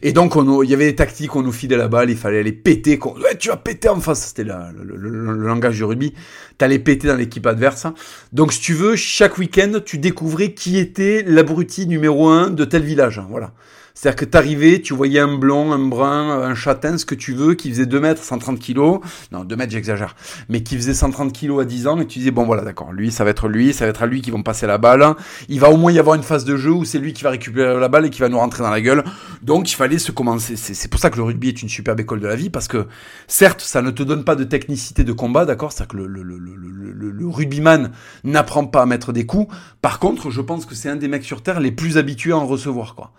[0.01, 2.51] Et donc il y avait des tactiques, on nous filait la balle, il fallait aller
[2.51, 2.99] péter.
[3.03, 6.13] Ouais, tu vas péter en face, c'était le, le, le, langage du rugby.
[6.57, 7.87] T'allais péter dans l'équipe adverse.
[8.31, 12.83] Donc si tu veux, chaque week-end tu découvrais qui était l'abruti numéro un de tel
[12.83, 13.21] village.
[13.29, 13.51] Voilà.
[13.95, 17.53] C'est-à-dire que t'arrivais, tu voyais un blond, un brun, un châtain, ce que tu veux,
[17.53, 18.99] qui faisait 2 mètres, 130 kilos.
[19.31, 20.15] Non, 2 mètres, j'exagère.
[20.49, 23.11] Mais qui faisait 130 kilos à 10 ans, et tu disais, bon voilà, d'accord, lui,
[23.11, 25.05] ça va être lui, ça va être à lui qui vont passer la balle.
[25.47, 27.29] Il va au moins y avoir une phase de jeu où c'est lui qui va
[27.29, 29.03] récupérer la balle et qui va nous rentrer dans la gueule.
[29.43, 30.55] Donc, il fallait se commencer.
[30.55, 32.87] C'est pour ça que le rugby est une superbe école de la vie, parce que,
[33.27, 35.71] certes, ça ne te donne pas de technicité de combat, d'accord?
[35.71, 37.91] C'est-à-dire que le, le, le, le, le rugbyman
[38.23, 39.53] n'apprend pas à mettre des coups.
[39.83, 42.37] Par contre, je pense que c'est un des mecs sur Terre les plus habitués à
[42.37, 43.11] en recevoir, quoi.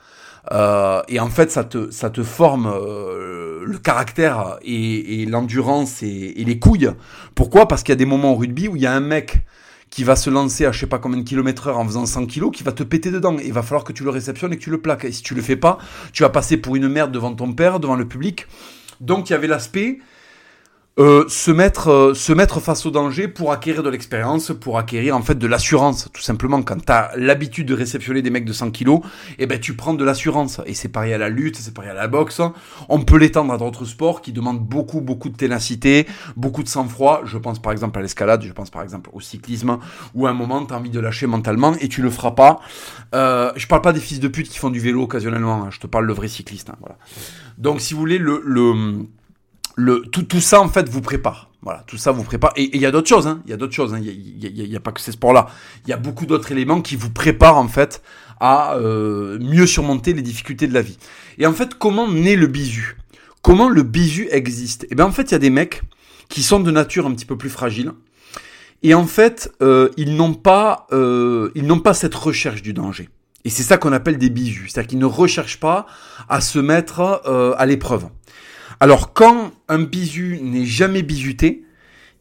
[0.53, 6.03] Euh, et en fait, ça te, ça te forme euh, le caractère et, et l'endurance
[6.03, 6.91] et, et, les couilles.
[7.35, 7.67] Pourquoi?
[7.67, 9.45] Parce qu'il y a des moments au rugby où il y a un mec
[9.91, 12.27] qui va se lancer à je sais pas combien de kilomètres heure en faisant 100
[12.27, 13.39] kilos, qui va te péter dedans.
[13.39, 15.05] Et il va falloir que tu le réceptionnes et que tu le plaques.
[15.05, 15.79] Et si tu le fais pas,
[16.13, 18.47] tu vas passer pour une merde devant ton père, devant le public.
[19.01, 20.01] Donc il y avait l'aspect
[20.97, 25.17] euh, se mettre euh, se mettre face au danger pour acquérir de l'expérience, pour acquérir
[25.17, 26.63] en fait de l'assurance, tout simplement.
[26.63, 29.01] Quand tu as l'habitude de réceptionner des mecs de 100 kilos,
[29.41, 30.61] eh ben tu prends de l'assurance.
[30.67, 32.41] Et c'est pareil à la lutte, c'est pareil à la boxe.
[32.89, 37.23] On peut l'étendre à d'autres sports qui demandent beaucoup beaucoup de ténacité, beaucoup de sang-froid.
[37.25, 39.79] Je pense par exemple à l'escalade, je pense par exemple au cyclisme,
[40.15, 42.61] où à un moment tu as envie de lâcher mentalement et tu le feras pas.
[43.17, 45.65] Euh, je parle pas des fils de pute qui font du vélo occasionnellement.
[45.65, 45.69] Hein.
[45.73, 46.71] Je te parle le vrai cycliste.
[46.71, 46.99] Hein, voilà.
[47.59, 49.07] Donc si vous voulez le, le
[49.77, 51.51] le, tout, tout ça en fait vous prépare.
[51.63, 52.53] Voilà, tout ça vous prépare.
[52.57, 53.41] Et il y a d'autres choses, hein.
[53.47, 53.95] Il y a d'autres choses.
[53.95, 54.01] Hein.
[54.03, 55.47] Il n'y a, a, pas que ces sports-là.
[55.87, 58.03] Il y a beaucoup d'autres éléments qui vous préparent en fait
[58.39, 60.99] à euh, mieux surmonter les difficultés de la vie.
[61.39, 62.99] Et en fait, comment naît le bisu?
[63.41, 64.87] Comment le bisu existe?
[64.91, 65.83] Eh bien, en fait, il y a des mecs
[66.29, 67.93] qui sont de nature un petit peu plus fragile.
[68.83, 73.09] Et en fait, euh, ils n'ont pas, euh, ils n'ont pas cette recherche du danger.
[73.47, 74.69] Et c'est ça qu'on appelle des bisus.
[74.69, 75.87] C'est-à-dire qu'ils ne recherchent pas
[76.29, 77.23] à se mettre
[77.59, 78.09] à l'épreuve.
[78.81, 81.65] Alors quand un bisu n'est jamais bisuté,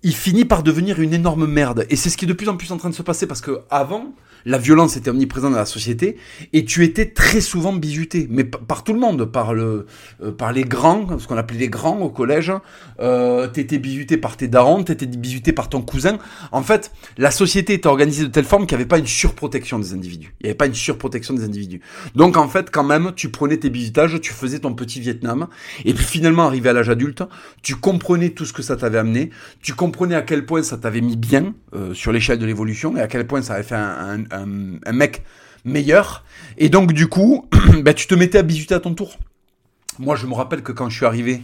[0.04, 1.86] il finit par devenir une énorme merde.
[1.90, 3.42] Et c'est ce qui est de plus en plus en train de se passer parce
[3.42, 4.14] que avant,
[4.46, 6.18] la violence était omniprésente dans la société
[6.52, 9.86] et tu étais très souvent bisuté, mais par tout le monde, par le,
[10.22, 12.52] euh, par les grands, ce qu'on appelait les grands au collège.
[13.00, 16.18] Euh, t'étais bisuté par tes darons, t'étais bisuté par ton cousin.
[16.52, 19.80] En fait, la société était organisée de telle forme qu'il n'y avait pas une surprotection
[19.80, 20.34] des individus.
[20.42, 21.82] Il n'y avait pas une surprotection des individus.
[22.16, 25.48] Donc en fait, quand même, tu prenais tes bisutages, tu faisais ton petit Vietnam,
[25.86, 27.24] et puis finalement, arrivé à l'âge adulte,
[27.62, 29.30] tu comprenais tout ce que ça t'avait amené,
[29.62, 33.02] tu comprenais à quel point ça t'avait mis bien euh, sur l'échelle de l'évolution et
[33.02, 35.24] à quel point ça avait fait un, un, un, mec
[35.66, 36.24] meilleur.
[36.58, 37.48] Et donc du coup,
[37.84, 39.18] bah, tu te mettais à bisuter à ton tour.
[40.00, 41.42] Moi, je me rappelle que quand je suis arrivé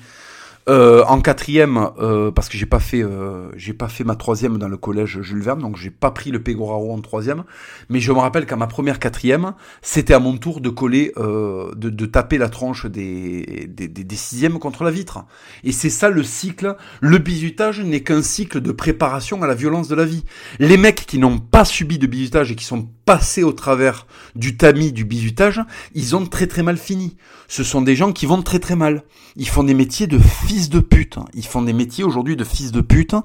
[0.68, 4.58] euh, en quatrième, euh, parce que j'ai pas fait, euh, j'ai pas fait ma troisième
[4.58, 7.44] dans le collège Jules Verne, donc j'ai pas pris le Pégoraro en troisième.
[7.90, 11.74] Mais je me rappelle qu'à ma première quatrième, c'était à mon tour de coller, de,
[11.74, 15.26] de, taper la tronche des, des, des, sixièmes contre la vitre.
[15.64, 16.76] Et c'est ça le cycle.
[17.02, 20.24] Le bizutage n'est qu'un cycle de préparation à la violence de la vie.
[20.60, 24.56] Les mecs qui n'ont pas subi de bizutage et qui sont passés au travers du
[24.56, 25.64] tamis du bizutage,
[25.96, 27.18] ils ont très très mal fini.
[27.48, 29.02] Ce sont des gens qui vont très très mal.
[29.36, 31.18] Ils font des métiers de fils de pute.
[31.34, 33.16] Ils font des métiers aujourd'hui de fils de pute.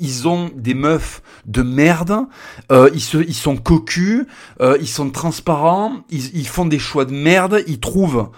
[0.00, 2.24] Ils ont des meufs de merde.
[2.72, 4.24] Euh, ils, se, ils sont cocus.
[4.62, 5.92] Euh, ils sont transparents.
[6.08, 7.62] Ils, ils, font des choix de merde.
[7.66, 8.30] Ils trouvent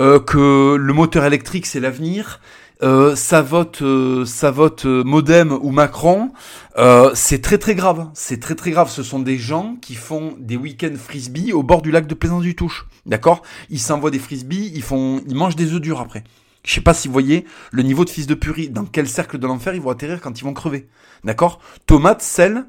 [0.00, 2.40] euh, que le moteur électrique c'est l'avenir.
[2.82, 6.32] Euh, ça vote, euh, ça vote euh, Modem ou Macron,
[6.78, 8.08] euh, c'est très très grave.
[8.14, 8.90] C'est très très grave.
[8.90, 12.42] Ce sont des gens qui font des week-ends frisbee au bord du lac de Plaisance
[12.42, 12.86] du Touche.
[13.04, 13.42] D'accord?
[13.68, 16.24] Ils s'envoient des frisbees, ils font, ils mangent des œufs durs après.
[16.64, 19.38] Je sais pas si vous voyez le niveau de fils de purée, dans quel cercle
[19.38, 20.88] de l'enfer ils vont atterrir quand ils vont crever.
[21.24, 21.60] D'accord?
[21.86, 22.66] Tomate, sel,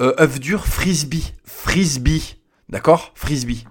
[0.00, 1.34] euh, œufs durs, frisbee.
[1.44, 2.36] Frisbee.
[2.68, 3.12] D'accord?
[3.14, 3.64] Frisbee.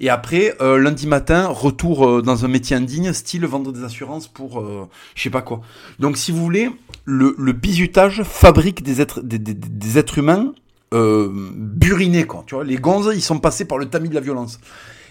[0.00, 4.28] Et après, euh, lundi matin, retour euh, dans un métier indigne, style vendre des assurances
[4.28, 5.60] pour euh, je sais pas quoi.
[5.98, 6.70] Donc si vous voulez,
[7.04, 10.54] le, le bizutage fabrique des êtres, des, êtres humains
[10.92, 12.42] burinés, quoi.
[12.46, 14.58] Tu vois, les gonzes, ils sont passés par le tamis de la violence.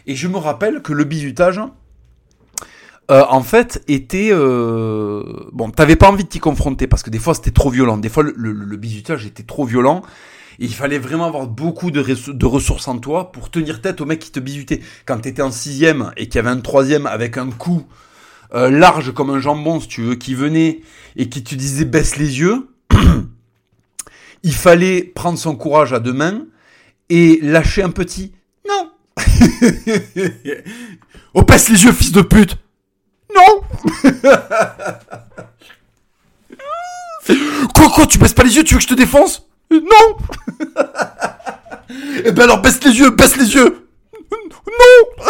[0.08, 1.62] Et je me rappelle que le bizutage,
[3.12, 5.24] euh, en fait, était euh...
[5.54, 5.70] bon.
[5.70, 7.98] T'avais pas envie de t'y confronter parce que des fois c'était trop violent.
[7.98, 10.02] Des fois le, le, le bizutage était trop violent.
[10.60, 14.06] Et il fallait vraiment avoir beaucoup de, de, ressources en toi pour tenir tête au
[14.06, 14.82] mec qui te bizutait.
[15.06, 17.86] Quand t'étais en sixième et qu'il y avait un troisième avec un coup
[18.54, 20.82] euh, large comme un jambon, si tu veux, qui venait
[21.16, 22.68] et qui te disait baisse les yeux,
[24.44, 26.42] il fallait prendre son courage à deux mains
[27.08, 28.34] et lâcher un petit
[28.68, 28.92] non.
[31.34, 32.58] oh baisse les yeux, fils de pute.
[33.34, 33.62] Non
[37.76, 39.49] Quoi, quoi, tu baisses pas les yeux, tu veux que je te défonce?
[39.72, 40.18] Non.
[42.26, 43.88] Eh ben alors baisse les yeux, baisse les yeux.
[44.32, 45.26] Non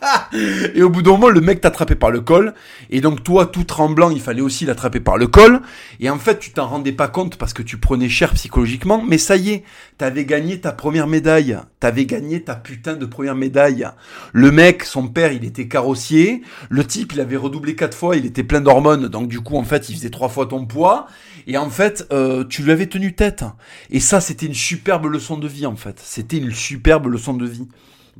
[0.74, 2.54] Et au bout d'un moment, le mec t'attrapait par le col.
[2.90, 5.60] Et donc toi, tout tremblant, il fallait aussi l'attraper par le col.
[6.00, 9.02] Et en fait, tu t'en rendais pas compte parce que tu prenais cher psychologiquement.
[9.06, 9.64] Mais ça y est,
[9.98, 11.58] t'avais gagné ta première médaille.
[11.78, 13.86] T'avais gagné ta putain de première médaille.
[14.32, 16.42] Le mec, son père, il était carrossier.
[16.68, 18.16] Le type, il avait redoublé quatre fois.
[18.16, 19.08] Il était plein d'hormones.
[19.08, 21.06] Donc du coup, en fait, il faisait trois fois ton poids.
[21.46, 23.44] Et en fait, euh, tu lui avais tenu tête.
[23.90, 26.00] Et ça, c'était une superbe leçon de vie, en fait.
[26.02, 27.68] C'était une superbe leçon de vie.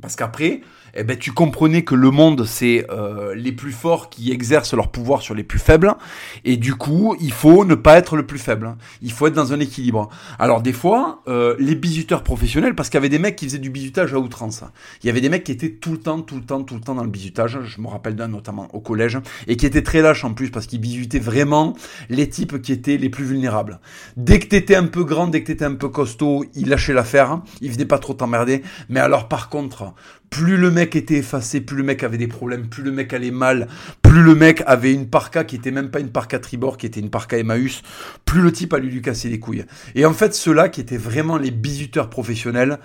[0.01, 0.61] Parce qu'après,
[0.93, 4.89] eh ben, tu comprenais que le monde, c'est euh, les plus forts qui exercent leur
[4.89, 5.93] pouvoir sur les plus faibles.
[6.43, 8.75] Et du coup, il faut ne pas être le plus faible.
[9.01, 10.09] Il faut être dans un équilibre.
[10.39, 13.57] Alors des fois, euh, les bisuteurs professionnels, parce qu'il y avait des mecs qui faisaient
[13.57, 14.63] du bisutage à outrance.
[15.03, 16.81] Il y avait des mecs qui étaient tout le temps, tout le temps, tout le
[16.81, 17.59] temps dans le bisutage.
[17.63, 19.19] Je me rappelle d'un notamment au collège.
[19.47, 21.75] Et qui étaient très lâches en plus, parce qu'ils bisutaient vraiment
[22.09, 23.79] les types qui étaient les plus vulnérables.
[24.17, 27.41] Dès que t'étais un peu grand, dès que t'étais un peu costaud, ils lâchaient l'affaire.
[27.61, 28.61] Ils venaient pas trop t'emmerder.
[28.89, 29.93] Mais alors par contre,
[30.31, 33.31] plus le mec était effacé, plus le mec avait des problèmes, plus le mec allait
[33.31, 33.67] mal,
[34.01, 37.01] plus le mec avait une parka qui était même pas une parka tribord, qui était
[37.01, 37.83] une parka Emmaüs,
[38.25, 39.65] plus le type allait lui casser les couilles.
[39.93, 42.79] Et en fait, ceux-là qui étaient vraiment les bisuteurs professionnels,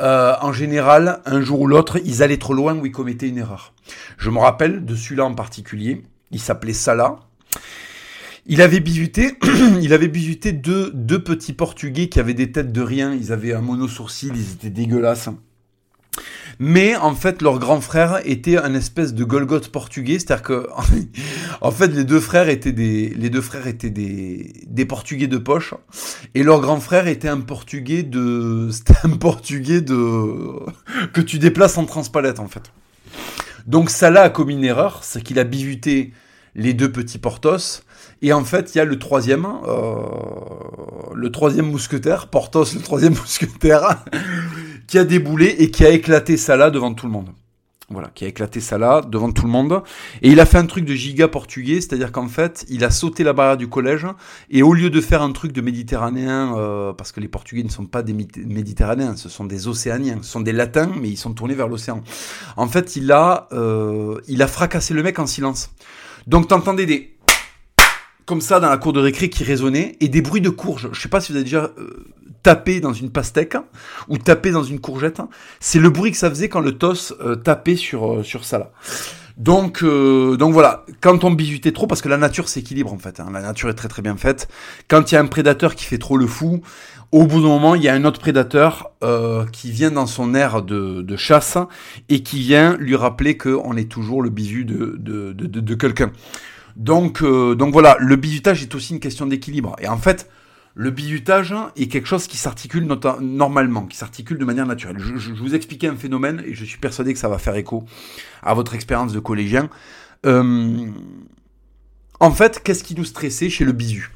[0.00, 3.38] euh, en général, un jour ou l'autre, ils allaient trop loin ou ils commettaient une
[3.38, 3.74] erreur.
[4.18, 7.20] Je me rappelle de celui-là en particulier, il s'appelait Salah.
[8.46, 9.38] Il avait bisuté,
[9.80, 13.52] il avait bisuté deux, deux petits Portugais qui avaient des têtes de rien, ils avaient
[13.52, 15.28] un mono sourcil, ils étaient dégueulasses.
[16.60, 20.68] Mais en fait, leur grand frère était un espèce de Golgoth portugais, c'est-à-dire que
[21.60, 25.38] en fait, les deux frères étaient des les deux frères étaient des des portugais de
[25.38, 25.74] poche
[26.34, 29.96] et leur grand frère était un portugais de c'était un portugais de
[31.12, 32.72] que tu déplaces en transpalette en fait.
[33.66, 36.12] Donc Salah a commis une erreur, c'est qu'il a bivuté
[36.54, 37.82] les deux petits Portos.
[38.20, 40.02] Et en fait, il y a le troisième, euh,
[41.14, 44.04] le troisième mousquetaire, Portos, le troisième mousquetaire,
[44.88, 47.28] qui a déboulé et qui a éclaté Salah devant tout le monde.
[47.90, 49.82] Voilà, qui a éclaté Salah devant tout le monde.
[50.20, 53.24] Et il a fait un truc de giga portugais, c'est-à-dire qu'en fait, il a sauté
[53.24, 54.06] la barrière du collège,
[54.50, 57.70] et au lieu de faire un truc de méditerranéen, euh, parce que les portugais ne
[57.70, 61.32] sont pas des méditerranéens, ce sont des océaniens, ce sont des latins, mais ils sont
[61.32, 62.02] tournés vers l'océan.
[62.56, 65.70] En fait, il a, euh, il a fracassé le mec en silence.
[66.26, 67.17] Donc t'entendais des
[68.28, 70.90] comme ça dans la cour de récré qui résonnaient et des bruits de courge.
[70.92, 72.04] Je sais pas si vous avez déjà euh,
[72.42, 73.56] tapé dans une pastèque
[74.06, 75.22] ou tapé dans une courgette.
[75.60, 78.58] C'est le bruit que ça faisait quand le tos euh, tapait sur euh, sur ça
[78.58, 78.70] là.
[79.38, 83.28] Donc donc voilà, quand on bisutait trop, parce que la nature s'équilibre en fait, hein.
[83.32, 84.48] la nature est très très bien faite.
[84.88, 86.60] Quand il y a un prédateur qui fait trop le fou,
[87.12, 90.34] au bout d'un moment, il y a un autre prédateur euh, qui vient dans son
[90.34, 91.56] aire de, de, chasse
[92.08, 96.10] et qui vient lui rappeler qu'on est toujours le bisu de, de, de quelqu'un.
[96.78, 99.74] Donc, euh, donc voilà, le bisutage est aussi une question d'équilibre.
[99.80, 100.30] Et en fait,
[100.74, 102.88] le bisutage est quelque chose qui s'articule
[103.20, 104.98] normalement, qui s'articule de manière naturelle.
[105.00, 107.84] Je, je, vous expliquais un phénomène et je suis persuadé que ça va faire écho
[108.42, 109.68] à votre expérience de collégien.
[110.24, 110.86] Euh,
[112.20, 114.12] en fait, qu'est-ce qui nous stressait chez le bisu?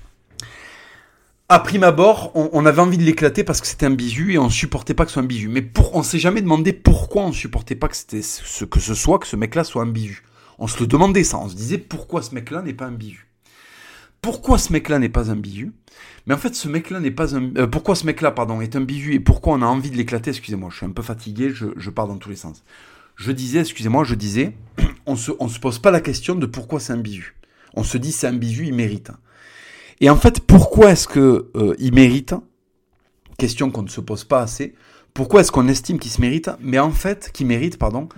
[1.49, 4.49] À prime abord, on, avait envie de l'éclater parce que c'était un bisu et on
[4.49, 5.49] supportait pas que ce soit un bisu.
[5.49, 8.95] Mais pour, on s'est jamais demandé pourquoi on supportait pas que c'était ce que ce
[8.95, 10.23] soit, que ce mec-là soit un bisu.
[10.63, 11.39] On se le demandait ça.
[11.39, 13.27] On se disait pourquoi ce mec-là n'est pas un bisu.
[14.21, 15.73] Pourquoi ce mec-là n'est pas un bisu
[16.25, 17.53] Mais en fait, ce mec-là n'est pas un.
[17.57, 20.31] Euh, pourquoi ce mec-là, pardon, est un bisu et pourquoi on a envie de l'éclater?
[20.31, 22.63] Excusez-moi, je suis un peu fatigué, je, je pars dans tous les sens.
[23.17, 24.55] Je disais, excusez-moi, je disais,
[25.07, 27.35] on se, on se pose pas la question de pourquoi c'est un bisu.
[27.75, 29.11] On se dit c'est un bisu, il mérite.
[30.01, 32.37] Et en fait, pourquoi est-ce que euh, il mérite?
[33.37, 34.77] Question qu'on ne se pose pas assez.
[35.13, 36.51] Pourquoi est-ce qu'on estime qu'il se mérite?
[36.61, 38.09] Mais en fait, qu'il mérite, pardon,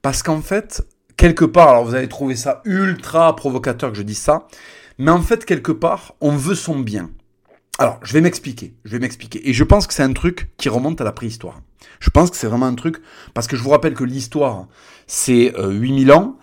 [0.00, 0.82] parce qu'en fait,
[1.20, 4.48] quelque part, alors vous allez trouver ça ultra provocateur que je dise ça,
[4.96, 7.10] mais en fait, quelque part, on veut son bien.
[7.78, 9.46] Alors, je vais m'expliquer, je vais m'expliquer.
[9.46, 11.60] Et je pense que c'est un truc qui remonte à la préhistoire.
[11.98, 13.02] Je pense que c'est vraiment un truc,
[13.34, 14.66] parce que je vous rappelle que l'histoire,
[15.06, 16.38] c'est 8000 euh, ans,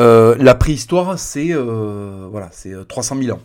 [0.00, 3.42] euh, la préhistoire, c'est euh, voilà, c'est 300 000 ans.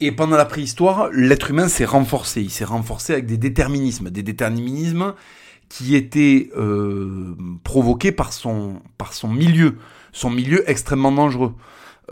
[0.00, 2.40] Et pendant la préhistoire, l'être humain s'est renforcé.
[2.40, 5.12] Il s'est renforcé avec des déterminismes, des déterminismes
[5.68, 9.76] qui étaient euh, provoqués par son, par son milieu,
[10.12, 11.54] son milieu extrêmement dangereux.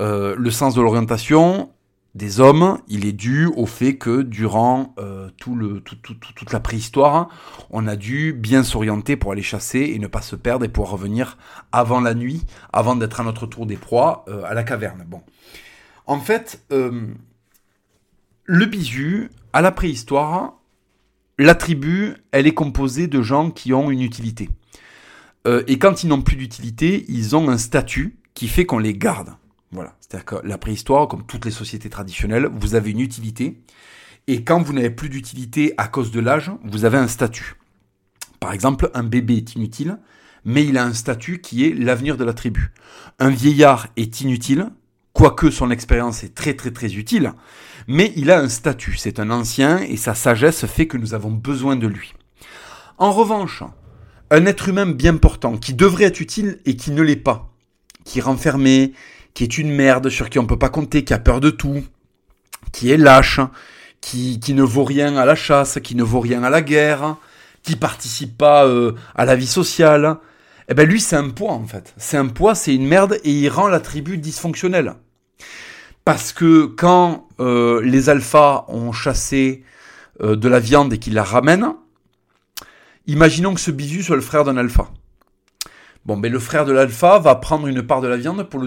[0.01, 1.71] Euh, le sens de l'orientation
[2.15, 6.53] des hommes, il est dû au fait que durant euh, tout le, tout, tout, toute
[6.53, 7.29] la préhistoire,
[7.71, 10.93] on a dû bien s'orienter pour aller chasser et ne pas se perdre et pouvoir
[10.93, 11.39] revenir
[11.73, 15.05] avant la nuit, avant d'être à notre tour des proies à la caverne.
[15.09, 15.23] Bon,
[16.07, 20.61] en fait, le bisu, à la préhistoire,
[21.39, 24.49] la tribu, elle est composée de gens qui ont une utilité.
[25.47, 28.95] Euh, et quand ils n'ont plus d'utilité, ils ont un statut qui fait qu'on les
[28.95, 29.35] garde.
[29.73, 29.97] Voilà.
[30.01, 33.61] C'est-à-dire que la préhistoire, comme toutes les sociétés traditionnelles, vous avez une utilité.
[34.27, 37.57] Et quand vous n'avez plus d'utilité à cause de l'âge, vous avez un statut.
[38.41, 39.99] Par exemple, un bébé est inutile,
[40.45, 42.73] mais il a un statut qui est l'avenir de la tribu.
[43.19, 44.71] Un vieillard est inutile,
[45.15, 47.33] quoique son expérience est très très très utile,
[47.87, 51.31] mais il a un statut, c'est un ancien et sa sagesse fait que nous avons
[51.31, 52.15] besoin de lui.
[52.99, 53.63] En revanche,
[54.31, 57.53] un être humain bien portant, qui devrait être utile et qui ne l'est pas,
[58.05, 58.93] qui est renfermé,
[59.33, 61.51] qui est une merde, sur qui on ne peut pas compter, qui a peur de
[61.51, 61.85] tout,
[62.73, 63.41] qui est lâche,
[64.01, 67.17] qui, qui ne vaut rien à la chasse, qui ne vaut rien à la guerre,
[67.63, 70.19] qui participe pas euh, à la vie sociale,
[70.69, 71.95] eh ben lui c'est un poids en fait.
[71.97, 74.95] C'est un poids, c'est une merde et il rend la tribu dysfonctionnelle.
[76.05, 79.65] Parce que quand euh, les alphas ont chassé
[80.21, 81.75] euh, de la viande et qu'ils la ramènent,
[83.07, 84.91] imaginons que ce bisu soit le frère d'un alpha.
[86.05, 88.61] Bon, ben le frère de l'alpha va prendre une part de la viande pour,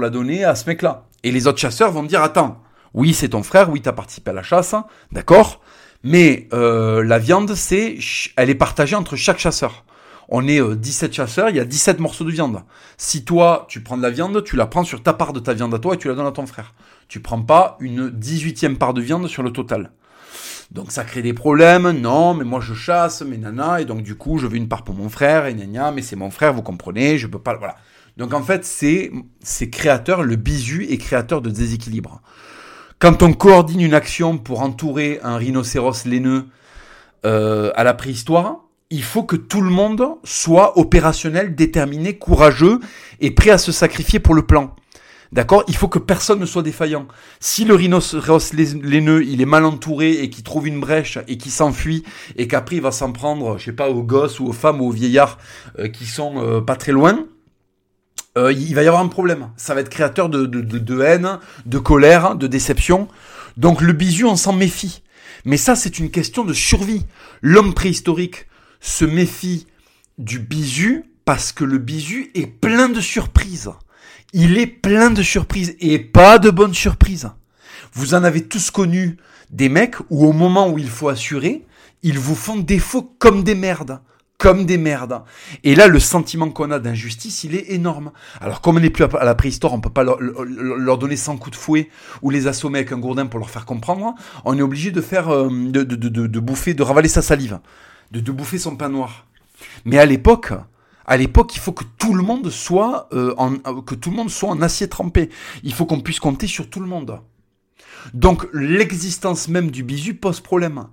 [0.00, 1.06] la donner à ce mec-là.
[1.22, 2.62] Et les autres chasseurs vont dire, attends,
[2.94, 4.74] oui c'est ton frère, oui t'as participé à la chasse,
[5.12, 5.60] d'accord,
[6.02, 7.98] mais euh, la viande, c'est,
[8.36, 9.84] elle est partagée entre chaque chasseur
[10.28, 12.62] on est 17 euh, chasseurs, il y a 17 morceaux de viande.
[12.96, 15.54] Si toi, tu prends de la viande, tu la prends sur ta part de ta
[15.54, 16.74] viande à toi et tu la donnes à ton frère.
[17.08, 19.90] Tu prends pas une 18e part de viande sur le total.
[20.70, 24.16] Donc ça crée des problèmes, non, mais moi je chasse, mais nana, et donc du
[24.16, 26.62] coup je veux une part pour mon frère, et nana, mais c'est mon frère, vous
[26.62, 27.76] comprenez, je peux pas, voilà.
[28.18, 29.10] Donc en fait c'est,
[29.42, 32.20] c'est créateur, le bisu est créateur de déséquilibre.
[32.98, 36.48] Quand on coordine une action pour entourer un rhinocéros laineux
[37.24, 42.80] euh, à la préhistoire, il faut que tout le monde soit opérationnel, déterminé, courageux
[43.20, 44.74] et prêt à se sacrifier pour le plan.
[45.30, 45.62] D'accord?
[45.68, 47.06] Il faut que personne ne soit défaillant.
[47.38, 51.52] Si le rhinocéros laineux, il est mal entouré et qu'il trouve une brèche et qu'il
[51.52, 52.02] s'enfuit
[52.36, 54.88] et qu'après il va s'en prendre, je sais pas, aux gosses ou aux femmes ou
[54.88, 55.36] aux vieillards
[55.78, 57.26] euh, qui sont euh, pas très loin,
[58.38, 59.50] euh, il va y avoir un problème.
[59.58, 63.06] Ça va être créateur de, haine, de colère, de déception.
[63.58, 65.02] Donc le bisu, on s'en méfie.
[65.44, 67.04] Mais ça, c'est une question de survie.
[67.42, 68.46] L'homme préhistorique,
[68.80, 69.66] se méfie
[70.18, 73.70] du bisu parce que le bisu est plein de surprises.
[74.32, 77.30] Il est plein de surprises et pas de bonnes surprises.
[77.92, 79.16] Vous en avez tous connu
[79.50, 81.64] des mecs où au moment où il faut assurer,
[82.02, 84.00] ils vous font défaut comme des merdes
[84.38, 85.22] comme des merdes.
[85.64, 88.12] Et là, le sentiment qu'on a d'injustice, il est énorme.
[88.40, 91.56] Alors, comme on n'est plus à la préhistoire, on peut pas leur, donner 100 coups
[91.56, 91.90] de fouet
[92.22, 94.14] ou les assommer avec un gourdin pour leur faire comprendre.
[94.44, 97.58] On est obligé de faire, euh, de bouffer, de ravaler sa salive
[98.10, 99.26] de, bouffer son pain noir.
[99.84, 100.52] Mais à l'époque,
[101.06, 104.30] à l'époque, il faut que tout le monde soit euh, en, que tout le monde
[104.30, 105.30] soit en acier trempé.
[105.62, 107.20] Il faut qu'on puisse compter sur tout le monde.
[108.14, 110.86] Donc l'existence même du bisu pose problème.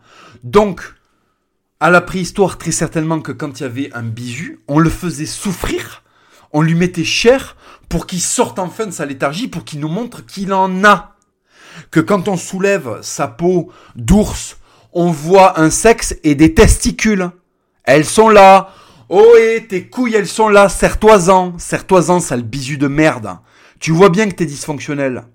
[0.44, 0.96] Donc
[1.80, 5.26] à la préhistoire, très certainement que quand il y avait un bisu, on le faisait
[5.26, 6.04] souffrir,
[6.54, 7.58] on lui mettait cher
[7.90, 11.16] pour qu'il sorte enfin de sa léthargie, pour qu'il nous montre qu'il en a.
[11.92, 14.58] Que quand on soulève sa peau d'ours
[14.96, 17.30] on voit un sexe et des testicules.
[17.84, 18.70] Elles sont là.
[19.10, 20.70] Oh et tes couilles, elles sont là.
[20.70, 21.60] Serre-toi-en.
[21.60, 23.38] Serre-toi-en, sale bisu de merde.
[23.80, 25.26] Tu vois bien que t'es dysfonctionnel.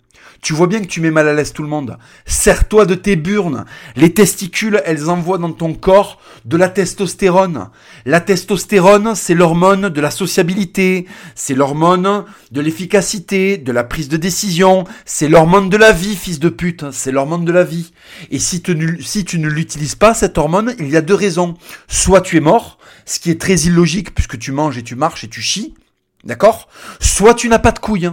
[0.43, 1.99] Tu vois bien que tu mets mal à l'aise tout le monde.
[2.25, 3.67] Serre-toi de tes burnes.
[3.95, 7.69] Les testicules, elles envoient dans ton corps de la testostérone.
[8.07, 14.17] La testostérone, c'est l'hormone de la sociabilité, c'est l'hormone de l'efficacité, de la prise de
[14.17, 17.93] décision, c'est l'hormone de la vie, fils de pute, c'est l'hormone de la vie.
[18.31, 21.55] Et si tu, si tu ne l'utilises pas, cette hormone, il y a deux raisons.
[21.87, 25.25] Soit tu es mort, ce qui est très illogique puisque tu manges et tu marches
[25.25, 25.75] et tu chies,
[26.25, 26.69] d'accord?
[26.99, 28.11] Soit tu n'as pas de couilles.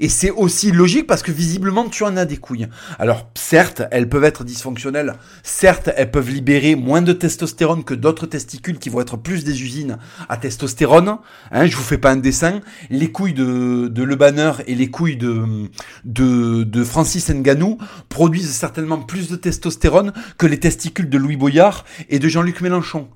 [0.00, 2.68] Et c'est aussi logique parce que visiblement tu en as des couilles.
[2.98, 8.26] Alors certes, elles peuvent être dysfonctionnelles, certes, elles peuvent libérer moins de testostérone que d'autres
[8.26, 11.18] testicules qui vont être plus des usines à testostérone.
[11.50, 12.60] Hein, je vous fais pas un dessin.
[12.90, 15.68] Les couilles de, de Le Banner et les couilles de,
[16.04, 17.78] de, de Francis Nganou
[18.08, 23.08] produisent certainement plus de testostérone que les testicules de Louis Boyard et de Jean-Luc Mélenchon.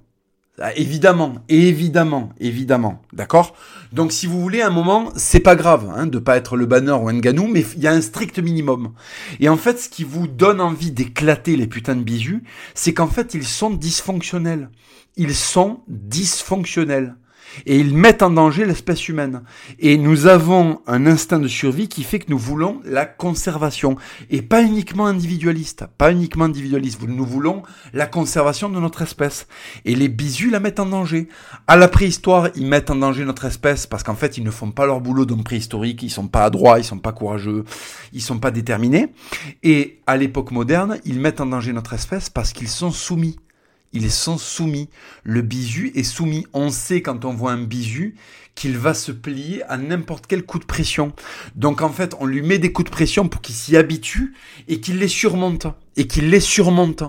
[0.59, 3.55] Ah, évidemment, évidemment, évidemment, d'accord?
[3.93, 6.93] Donc si vous voulez un moment, c'est pas grave hein, de pas être le banner
[6.93, 8.95] ou un ganou, mais il y a un strict minimum.
[9.39, 12.43] Et en fait, ce qui vous donne envie d'éclater les putains de bijus,
[12.75, 14.71] c'est qu'en fait, ils sont dysfonctionnels.
[15.17, 17.17] Ils sont dysfonctionnels
[17.65, 19.43] et ils mettent en danger l'espèce humaine.
[19.79, 23.97] Et nous avons un instinct de survie qui fait que nous voulons la conservation
[24.31, 27.01] et pas uniquement individualiste, pas uniquement individualiste.
[27.07, 29.47] Nous voulons la conservation de notre espèce.
[29.85, 31.29] Et les bisus la mettent en danger.
[31.67, 34.71] À la préhistoire, ils mettent en danger notre espèce parce qu'en fait, ils ne font
[34.71, 37.65] pas leur boulot d'homme préhistorique, ils sont pas adroits, ils sont pas courageux,
[38.13, 39.09] ils sont pas déterminés.
[39.63, 43.37] Et à l'époque moderne, ils mettent en danger notre espèce parce qu'ils sont soumis.
[43.93, 44.89] Ils sont soumis.
[45.23, 46.47] Le bisu est soumis.
[46.53, 48.17] On sait quand on voit un bisu
[48.57, 51.13] qu'il va se plier à n'importe quel coup de pression.
[51.55, 54.35] Donc en fait, on lui met des coups de pression pour qu'il s'y habitue
[54.67, 55.67] et qu'il les surmonte.
[55.97, 57.05] Et qu'il les surmonte.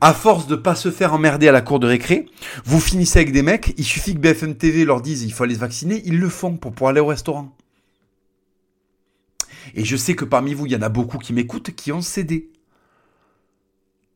[0.00, 2.26] À force de pas se faire emmerder à la cour de récré,
[2.64, 5.54] vous finissez avec des mecs, il suffit que BFM TV leur dise il faut aller
[5.54, 7.54] se vacciner, ils le font pour pouvoir aller au restaurant.
[9.74, 12.00] Et je sais que parmi vous, il y en a beaucoup qui m'écoutent qui ont
[12.00, 12.48] cédé.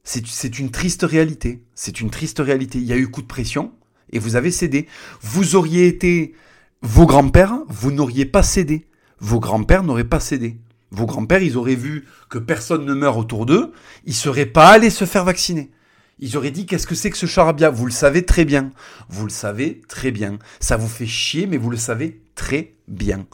[0.02, 1.62] C'est une triste réalité.
[1.74, 2.78] C'est une triste réalité.
[2.78, 3.72] Il y a eu coup de pression
[4.12, 4.88] et vous avez cédé.
[5.22, 6.34] Vous auriez été
[6.82, 8.86] vos grands-pères, vous n'auriez pas cédé.
[9.18, 10.58] Vos grands-pères n'auraient pas cédé.
[10.90, 13.72] Vos grands-pères, ils auraient vu que personne ne meurt autour d'eux,
[14.06, 15.70] ils seraient pas allés se faire vacciner.
[16.18, 17.70] Ils auraient dit qu'est-ce que c'est que ce charabia?
[17.70, 18.70] Vous le savez très bien.
[19.08, 20.38] Vous le savez très bien.
[20.58, 23.26] Ça vous fait chier, mais vous le savez très bien.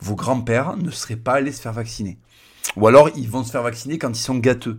[0.00, 2.18] Vos grands-pères ne seraient pas allés se faire vacciner.
[2.76, 4.78] Ou alors ils vont se faire vacciner quand ils sont gâteux.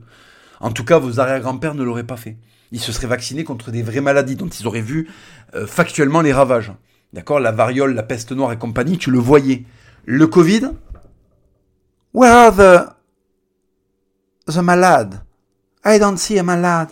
[0.59, 2.37] En tout cas, vos arrière-grands-pères ne l'auraient pas fait.
[2.71, 5.09] Ils se seraient vaccinés contre des vraies maladies dont ils auraient vu
[5.55, 6.73] euh, factuellement les ravages.
[7.13, 7.39] D'accord?
[7.39, 9.65] La variole, la peste noire et compagnie, tu le voyais.
[10.05, 10.71] Le Covid?
[12.13, 14.51] Where are the...
[14.51, 15.21] the malades?
[15.85, 16.89] I don't see a malade.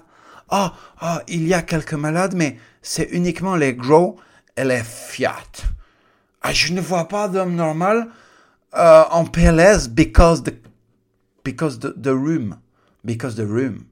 [0.50, 0.70] Oh,
[1.02, 4.18] oh, il y a quelques malades, mais c'est uniquement les gros
[4.56, 5.34] et les fiat.
[6.42, 8.08] Ah, je ne vois pas d'homme normal
[8.76, 10.54] euh, en PLS because the
[11.44, 12.58] because the, the room
[13.08, 13.90] because the room.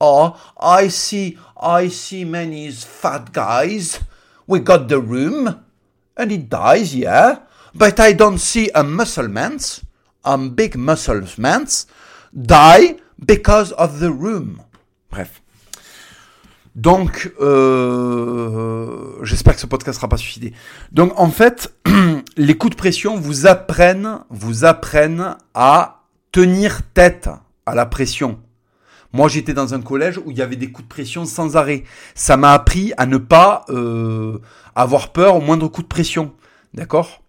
[0.00, 4.00] Oh, I see, I see many fat guys.
[4.46, 5.64] We got the room,
[6.16, 7.40] and it dies, yeah?
[7.74, 9.82] But I don't see a muscle man's,
[10.24, 11.86] a big muscle man's,
[12.32, 14.62] die because of the room.
[15.10, 15.40] Bref.
[16.74, 20.52] Donc, euh, j'espère que ce podcast sera pas suicidé.
[20.92, 21.74] Donc, en fait,
[22.36, 27.28] les coups de pression vous apprennent, vous apprennent à tenir tête
[27.66, 28.40] à la pression.
[29.12, 31.84] Moi, j'étais dans un collège où il y avait des coups de pression sans arrêt.
[32.14, 34.38] Ça m'a appris à ne pas euh,
[34.74, 36.32] avoir peur au moindre coup de pression.
[36.74, 37.22] D'accord?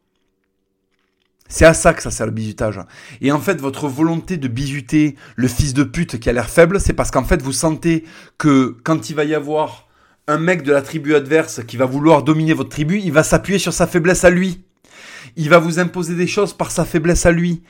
[1.48, 2.80] C'est à ça que ça sert le bizutage.
[3.20, 6.80] Et en fait, votre volonté de bisuter le fils de pute qui a l'air faible,
[6.80, 8.06] c'est parce qu'en fait, vous sentez
[8.38, 9.88] que quand il va y avoir
[10.28, 13.60] un mec de la tribu adverse qui va vouloir dominer votre tribu, il va s'appuyer
[13.60, 14.64] sur sa faiblesse à lui
[15.36, 17.62] il va vous imposer des choses par sa faiblesse à lui.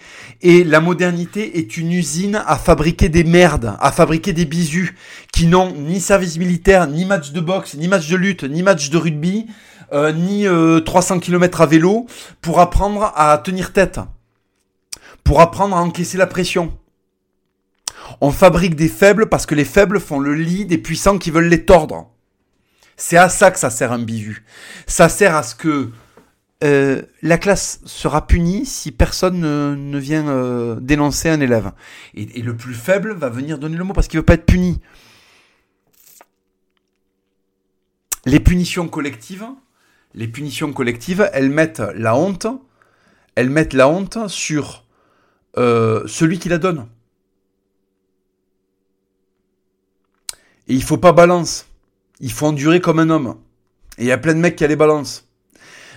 [0.42, 4.96] Et la modernité est une usine à fabriquer des merdes, à fabriquer des bisus
[5.32, 8.90] qui n'ont ni service militaire, ni match de boxe, ni match de lutte, ni match
[8.90, 9.48] de rugby,
[9.94, 10.46] euh, ni
[10.84, 12.08] 300 euh, km à vélo
[12.42, 14.00] pour apprendre à tenir tête,
[15.24, 16.78] pour apprendre à encaisser la pression.
[18.20, 21.48] On fabrique des faibles parce que les faibles font le lit des puissants qui veulent
[21.50, 22.10] les tordre.
[22.98, 24.44] C'est à ça que ça sert un bisu.
[24.86, 25.90] Ça sert à ce que
[26.64, 31.72] euh, la classe sera punie si personne ne, vient euh, dénoncer un élève.
[32.14, 34.80] Et, le plus faible va venir donner le mot parce qu'il veut pas être puni.
[38.26, 39.48] Les punitions collectives,
[40.14, 42.46] les punitions collectives, elles mettent la honte,
[43.34, 44.86] elles mettent la honte sur
[45.58, 46.88] euh, celui qui la donne.
[50.68, 51.66] Et il faut pas balance.
[52.20, 53.38] Il faut endurer comme un homme.
[53.98, 55.31] Et il y a plein de mecs qui a les balances.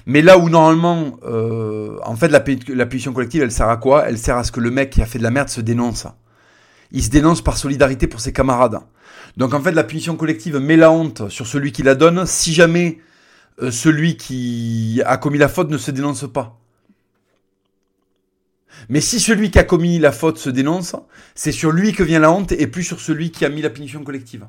[0.06, 4.08] Mais là où normalement, euh, en fait, la, punition collective, elle sert à quoi?
[4.08, 6.06] Elle sert à ce que le mec qui a fait de la merde se dénonce.
[6.92, 8.80] Il se dénonce par solidarité pour ses camarades.
[9.36, 12.52] Donc en fait, la punition collective met la honte sur celui qui la donne si
[12.52, 13.00] jamais
[13.62, 16.60] euh, celui qui a commis la faute ne se dénonce pas.
[18.88, 20.94] Mais si celui qui a commis la faute se dénonce,
[21.34, 23.70] c'est sur lui que vient la honte et plus sur celui qui a mis la
[23.70, 24.46] punition collective.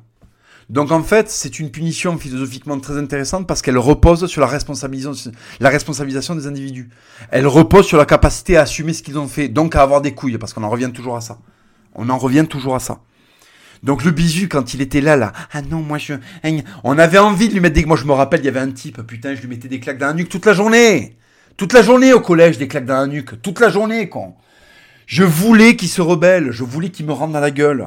[0.68, 6.34] Donc en fait, c'est une punition philosophiquement très intéressante parce qu'elle repose sur la responsabilisation,
[6.34, 6.88] des individus.
[7.30, 10.12] Elle repose sur la capacité à assumer ce qu'ils ont fait, donc à avoir des
[10.12, 11.38] couilles, parce qu'on en revient toujours à ça.
[11.94, 12.98] On en revient toujours à ça.
[13.84, 16.14] Donc le bisu, quand il était là, là, ah non, moi je...
[16.42, 17.84] Hein, on avait envie de lui mettre des...
[17.84, 19.98] Moi je me rappelle, il y avait un type, putain, je lui mettais des claques
[19.98, 21.16] dans la nuque toute la journée.
[21.56, 23.40] Toute la journée au collège, des claques dans la nuque.
[23.40, 24.34] Toute la journée, con.
[25.06, 27.86] Je voulais qu'il se rebelle, je voulais qu'il me rende dans la gueule.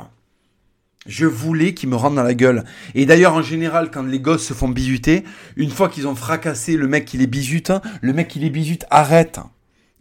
[1.08, 2.66] Je voulais qu'ils me rendent dans la gueule.
[2.94, 5.24] Et d'ailleurs, en général, quand les gosses se font bisuter,
[5.56, 7.72] une fois qu'ils ont fracassé le mec qui les bisute,
[8.02, 9.40] le mec qui les bisute arrête.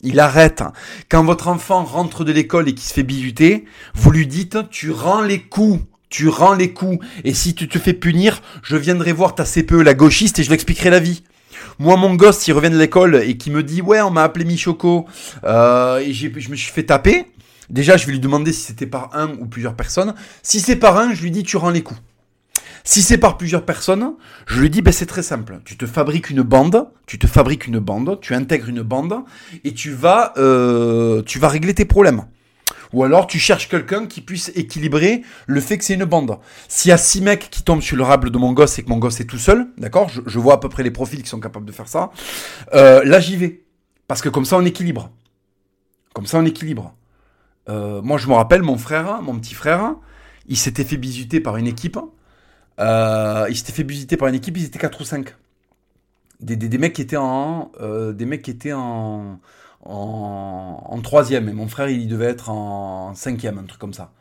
[0.02, 0.62] Il arrête.
[1.08, 4.90] Quand votre enfant rentre de l'école et qui se fait bisuter, vous lui dites, tu
[4.90, 5.82] rends les coups.
[6.10, 7.04] Tu rends les coups.
[7.24, 10.48] Et si tu te fais punir, je viendrai voir ta CPE, la gauchiste, et je
[10.48, 11.22] lui expliquerai la vie.
[11.78, 14.44] Moi, mon gosse, s'il revient de l'école et qui me dit, ouais, on m'a appelé
[14.44, 15.06] Michoco,
[15.44, 17.26] euh, et je me suis fait taper,
[17.70, 20.14] Déjà, je vais lui demander si c'était par un ou plusieurs personnes.
[20.42, 22.00] Si c'est par un, je lui dis tu rends les coups.
[22.84, 24.14] Si c'est par plusieurs personnes,
[24.46, 25.60] je lui dis ben c'est très simple.
[25.66, 29.24] Tu te fabriques une bande, tu te fabriques une bande, tu intègres une bande
[29.62, 32.24] et tu vas euh, tu vas régler tes problèmes.
[32.94, 36.38] Ou alors tu cherches quelqu'un qui puisse équilibrer le fait que c'est une bande.
[36.68, 38.88] S'il y a six mecs qui tombent sur le rable de mon gosse et que
[38.88, 41.40] mon gosse est tout seul, d'accord je, vois à peu près les profils qui sont
[41.40, 42.10] capables de faire ça.
[42.74, 43.64] Euh, là j'y vais.
[44.06, 45.10] Parce que comme ça on équilibre.
[46.14, 46.94] Comme ça on équilibre.
[47.68, 49.94] Euh, moi je me rappelle mon frère, mon petit frère,
[50.46, 51.98] il s'était fait bisuter par une équipe.
[52.80, 55.34] Euh, il s'était fait visiter par une équipe, ils étaient 4 ou 5.
[56.40, 57.72] Des, des, mecs qui étaient en.
[57.80, 59.40] Euh, des en.
[59.84, 61.48] En, troisième.
[61.48, 64.12] Et mon frère, il devait être en cinquième, un truc comme ça.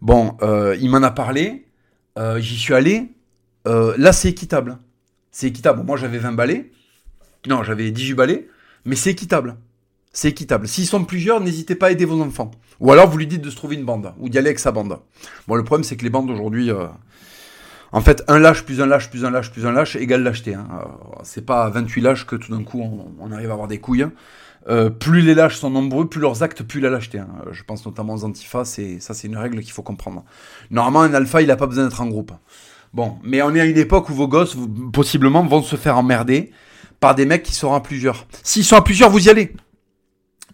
[0.00, 1.66] Bon, il m'en a parlé.
[2.38, 3.12] J'y suis allé.
[3.66, 4.78] là, c'est équitable.
[5.30, 5.84] C'est équitable.
[5.84, 6.70] Moi, j'avais 20 balais.
[7.46, 8.48] Non, j'avais 18 balais.
[8.84, 9.56] Mais c'est équitable.
[10.14, 10.66] C'est équitable.
[10.66, 12.50] S'ils sont plusieurs, n'hésitez pas à aider vos enfants.
[12.80, 14.14] Ou alors, vous lui dites de se trouver une bande.
[14.18, 14.98] Ou d'y aller avec sa bande.
[15.46, 16.70] Bon, le problème, c'est que les bandes aujourd'hui.
[17.94, 20.54] En fait, un lâche plus un lâche plus un lâche plus un lâche égale lâcheté.
[20.54, 20.66] Hein.
[21.22, 22.82] C'est pas 28 lâches que tout d'un coup
[23.20, 24.02] on, arrive à avoir des couilles.
[24.02, 24.12] Hein.
[24.68, 27.20] Euh, plus les lâches sont nombreux, plus leurs actes, plus la lâcheté.
[27.20, 27.28] Hein.
[27.52, 30.24] Je pense notamment aux antifas, et ça c'est une règle qu'il faut comprendre.
[30.72, 32.32] Normalement, un alpha, il n'a pas besoin d'être en groupe.
[32.92, 34.56] Bon, mais on est à une époque où vos gosses,
[34.92, 36.50] possiblement, vont se faire emmerder
[36.98, 38.26] par des mecs qui seront à plusieurs.
[38.42, 39.52] S'ils sont à plusieurs, vous y allez.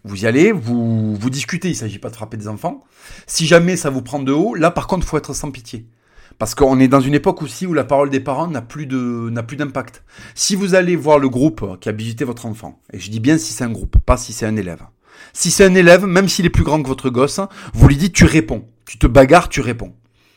[0.04, 2.84] Vous y allez, vous, vous discutez, il ne s'agit pas de frapper des enfants.
[3.26, 5.86] Si jamais ça vous prend de haut, là par contre, il faut être sans pitié.
[6.38, 9.28] Parce qu'on est dans une époque aussi où la parole des parents n'a plus de
[9.30, 10.04] n'a plus d'impact.
[10.34, 13.36] Si vous allez voir le groupe qui a visité votre enfant, et je dis bien
[13.36, 14.82] si c'est un groupe, pas si c'est un élève.
[15.34, 17.40] Si c'est un élève, même s'il est plus grand que votre gosse,
[17.74, 18.66] vous lui dites tu réponds.
[18.86, 19.94] Tu te bagarres, tu réponds.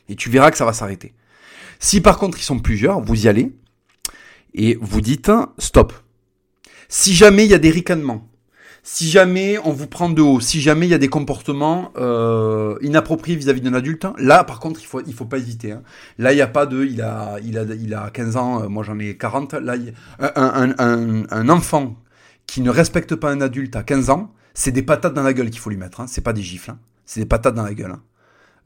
[0.09, 1.13] Et tu verras que ça va s'arrêter.
[1.79, 3.53] Si par contre ils sont plusieurs, vous y allez
[4.53, 5.93] et vous dites stop.
[6.89, 8.29] Si jamais il y a des ricanements,
[8.83, 12.75] si jamais on vous prend de haut, si jamais il y a des comportements euh,
[12.81, 15.71] inappropriés vis-à-vis d'un adulte, là par contre il faut il faut pas hésiter.
[15.71, 15.83] Hein.
[16.17, 18.67] Là il n'y a pas de il a il a il a 15 ans, euh,
[18.67, 19.53] moi j'en ai 40.
[19.53, 19.75] Là
[20.19, 21.95] un, un, un, enfant
[22.45, 25.49] qui ne respecte pas un adulte à 15 ans, c'est des patates dans la gueule
[25.49, 26.01] qu'il faut lui mettre.
[26.01, 26.07] Hein.
[26.07, 26.79] C'est pas des gifles, hein.
[27.05, 27.91] c'est des patates dans la gueule.
[27.91, 28.01] Hein.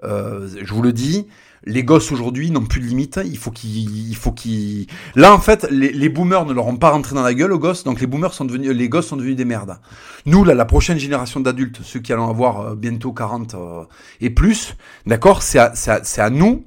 [0.04, 1.28] Euh, je vous le dis,
[1.68, 3.20] les gosses aujourd'hui n'ont plus de limite.
[3.26, 4.88] Il faut qu'ils, il faut qu'ils.
[5.16, 7.84] Là, en fait, les, boomers ne leur ont pas rentré dans la gueule aux gosses,
[7.84, 9.78] donc les boomers sont devenus, les gosses sont devenus des merdes.
[10.26, 13.84] Nous, là, la prochaine génération d'adultes, ceux qui allons avoir euh, bientôt 40 euh,
[14.22, 14.76] et plus,
[15.06, 16.66] d'accord, c'est à, c'est à, nous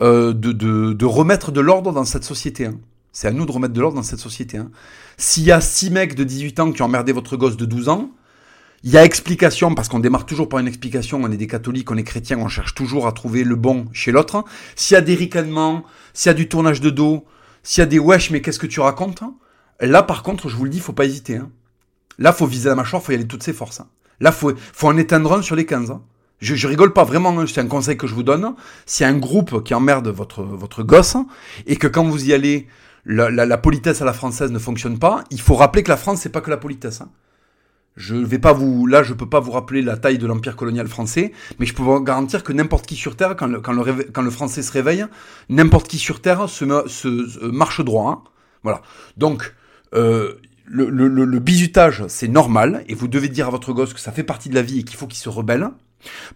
[0.00, 2.66] euh, de, de, de, remettre de l'ordre dans cette société.
[2.66, 2.78] Hein.
[3.12, 4.58] C'est à nous de remettre de l'ordre dans cette société.
[4.58, 4.70] Hein.
[5.16, 7.88] S'il y a six mecs de 18 ans qui ont emmerdé votre gosse de 12
[7.88, 8.10] ans,
[8.86, 11.90] il y a explication, parce qu'on démarre toujours par une explication, on est des catholiques,
[11.90, 14.44] on est chrétiens, on cherche toujours à trouver le bon chez l'autre.
[14.76, 15.82] S'il y a des ricanements,
[16.14, 17.24] s'il y a du tournage de dos,
[17.64, 19.24] s'il y a des wesh, mais qu'est-ce que tu racontes
[19.80, 21.34] Là, par contre, je vous le dis, faut pas hésiter.
[21.34, 21.50] Hein.
[22.20, 23.80] Là, faut viser la mâchoire, faut y aller toutes ses forces.
[23.80, 23.88] Hein.
[24.20, 25.90] Là, faut, faut en éteindre un sur les 15.
[25.90, 26.02] Hein.
[26.38, 27.44] Je, je rigole pas vraiment, hein.
[27.48, 28.44] c'est un conseil que je vous donne.
[29.00, 31.16] A un groupe qui emmerde votre, votre gosse,
[31.66, 32.68] et que quand vous y allez,
[33.04, 36.20] la, la, politesse à la française ne fonctionne pas, il faut rappeler que la France,
[36.20, 37.00] c'est pas que la politesse.
[37.00, 37.10] Hein.
[37.96, 40.86] Je vais pas vous, là, je peux pas vous rappeler la taille de l'empire colonial
[40.86, 44.04] français, mais je peux vous garantir que n'importe qui sur Terre, quand le, quand le,
[44.12, 45.06] quand le français se réveille,
[45.48, 48.10] n'importe qui sur Terre se, se, marche droit.
[48.10, 48.30] Hein.
[48.62, 48.82] Voilà.
[49.16, 49.54] Donc,
[49.94, 50.34] euh,
[50.66, 54.12] le, le, le, bisutage, c'est normal, et vous devez dire à votre gosse que ça
[54.12, 55.70] fait partie de la vie et qu'il faut qu'il se rebelle.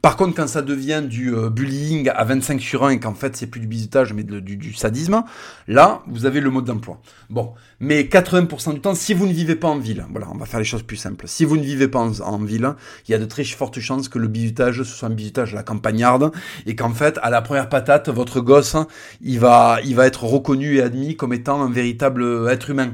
[0.03, 3.37] Par contre, quand ça devient du euh, bullying à 25 sur 1 et qu'en fait
[3.37, 5.23] c'est plus du bisutage mais du, sadisme,
[5.69, 7.01] là vous avez le mode d'emploi.
[7.29, 10.47] Bon, mais 80% du temps, si vous ne vivez pas en ville, voilà, on va
[10.47, 11.27] faire les choses plus simples.
[11.29, 12.75] Si vous ne vivez pas en, ville,
[13.09, 15.57] il y a de très fortes chances que le bisutage ce soit un bisutage à
[15.57, 16.33] la campagnarde
[16.67, 18.77] et qu'en fait à la première patate, votre gosse,
[19.21, 22.93] il va, il va être reconnu et admis comme étant un véritable être humain.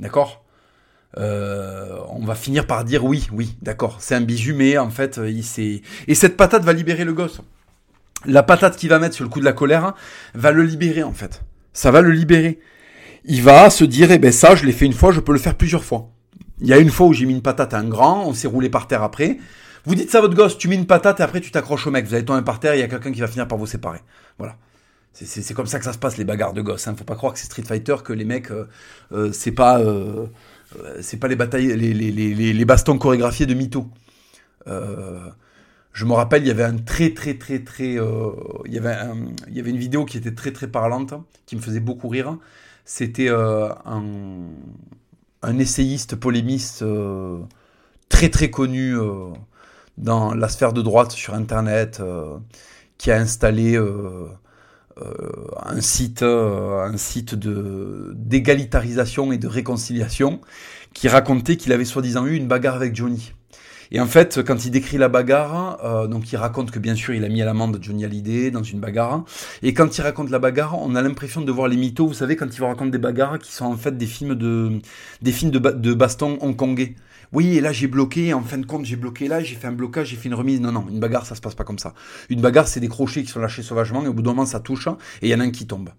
[0.00, 0.45] D'accord?
[1.18, 5.20] Euh, on va finir par dire oui, oui, d'accord, c'est un bijou, mais en fait,
[5.24, 5.82] il s'est...
[6.08, 7.40] Et cette patate va libérer le gosse.
[8.24, 9.94] La patate qu'il va mettre sur le coup de la colère
[10.34, 11.42] va le libérer, en fait.
[11.72, 12.58] Ça va le libérer.
[13.24, 15.38] Il va se dire, eh ben ça, je l'ai fait une fois, je peux le
[15.38, 16.10] faire plusieurs fois.
[16.60, 18.48] Il y a une fois où j'ai mis une patate à un grand, on s'est
[18.48, 19.38] roulé par terre après.
[19.84, 21.90] Vous dites ça à votre gosse, tu mets une patate et après tu t'accroches au
[21.90, 22.06] mec.
[22.06, 24.00] Vous allez tomber par terre, il y a quelqu'un qui va finir par vous séparer.
[24.38, 24.56] Voilà.
[25.12, 26.88] C'est comme ça que ça se passe les bagarres de gosses.
[26.88, 26.94] Hein.
[26.96, 28.68] Faut pas croire que c'est Street Fighter, que les mecs, euh,
[29.12, 30.26] euh, c'est pas, euh,
[31.00, 33.86] c'est pas les batailles, les, les, bastons chorégraphiés de mytho.
[34.66, 35.28] Euh,
[35.92, 38.32] je me rappelle, il y avait un très très très très, euh,
[38.66, 38.96] il y avait
[39.48, 41.14] il y avait une vidéo qui était très très parlante,
[41.46, 42.36] qui me faisait beaucoup rire.
[42.84, 44.08] C'était un,
[45.58, 46.84] essayiste polémiste
[48.08, 48.94] très très connu
[49.98, 52.00] dans la sphère de droite sur Internet,
[52.98, 54.28] qui a installé euh,
[54.98, 60.40] un site, euh, un site de d'égalitarisation et de réconciliation
[60.94, 63.32] qui racontait qu'il avait soi-disant eu une bagarre avec Johnny.
[63.92, 67.14] Et en fait, quand il décrit la bagarre, euh, donc il raconte que bien sûr
[67.14, 69.24] il a mis à l'amende Johnny Hallyday dans une bagarre.
[69.62, 72.06] Et quand il raconte la bagarre, on a l'impression de voir les mythos.
[72.06, 74.80] Vous savez, quand il va raconter des bagarres qui sont en fait des films de,
[75.22, 76.96] des films de, de baston hongkongais.
[77.32, 79.72] Oui, et là j'ai bloqué, en fin de compte j'ai bloqué là, j'ai fait un
[79.72, 80.60] blocage, j'ai fait une remise.
[80.60, 81.94] Non, non, une bagarre ça se passe pas comme ça.
[82.30, 84.60] Une bagarre c'est des crochets qui sont lâchés sauvagement et au bout d'un moment ça
[84.60, 84.88] touche
[85.22, 85.90] et il y en a un qui tombe.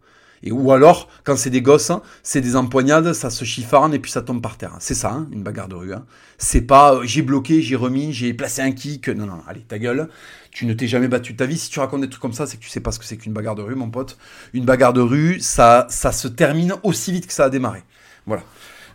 [0.44, 4.12] Et ou alors, quand c'est des gosses, c'est des empoignades, ça se chiffarne et puis
[4.12, 4.76] ça tombe par terre.
[4.80, 5.94] C'est ça, hein, une bagarre de rue.
[5.94, 6.06] Hein.
[6.38, 9.10] C'est pas euh, j'ai bloqué, j'ai remis, j'ai placé un kick.
[9.10, 10.10] Non, non, allez, ta gueule.
[10.52, 11.58] Tu ne t'es jamais battu de ta vie.
[11.58, 13.18] Si tu racontes des trucs comme ça, c'est que tu sais pas ce que c'est
[13.18, 14.18] qu'une bagarre de rue, mon pote.
[14.54, 17.84] Une bagarre de rue, ça, ça se termine aussi vite que ça a démarré.
[18.28, 18.44] Voilà.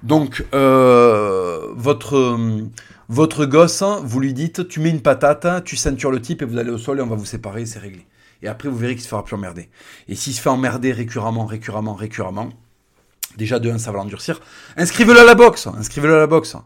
[0.02, 2.38] Donc, euh, votre,
[3.08, 6.58] votre gosse, vous lui dites, tu mets une patate, tu ceintures le type et vous
[6.58, 8.06] allez au sol et on va vous séparer, c'est réglé.
[8.42, 9.68] Et après, vous verrez qu'il se fera plus emmerder.
[10.08, 12.50] Et s'il se fait emmerder récurremment, récurremment, récurremment,
[13.36, 14.40] déjà de 1, ça va l'endurcir.
[14.76, 15.68] Inscrivez-le à la boxe.
[15.68, 16.56] Inscrivez-le à la boxe.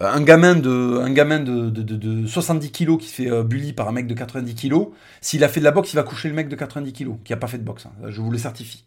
[0.00, 3.44] Euh, un gamin de, un gamin de, de, de, 70 kilos qui se fait euh,
[3.44, 4.88] bully par un mec de 90 kilos,
[5.20, 7.32] s'il a fait de la boxe, il va coucher le mec de 90 kilos qui
[7.32, 7.86] a pas fait de boxe.
[7.86, 7.92] Hein.
[8.08, 8.84] Je vous le certifie.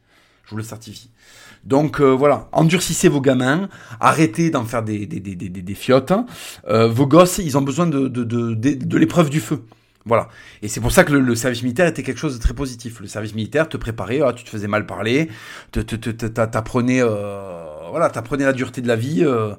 [0.48, 1.12] Je vous le certifie.
[1.64, 3.70] Donc euh, voilà, endurcissez vos gamins,
[4.00, 6.14] arrêtez d'en faire des, des, des, des, des fiottes.
[6.68, 9.64] vos gosses, ils ont besoin de, de, de, de l'épreuve du feu.
[10.08, 10.30] Voilà.
[10.62, 13.02] Et c'est pour ça que le, service militaire était quelque chose de très positif.
[13.02, 15.30] Le service militaire te préparait, ah, tu te faisais mal parler,
[15.72, 19.54] t'apprenais, euh, voilà, la dureté de la vie, euh,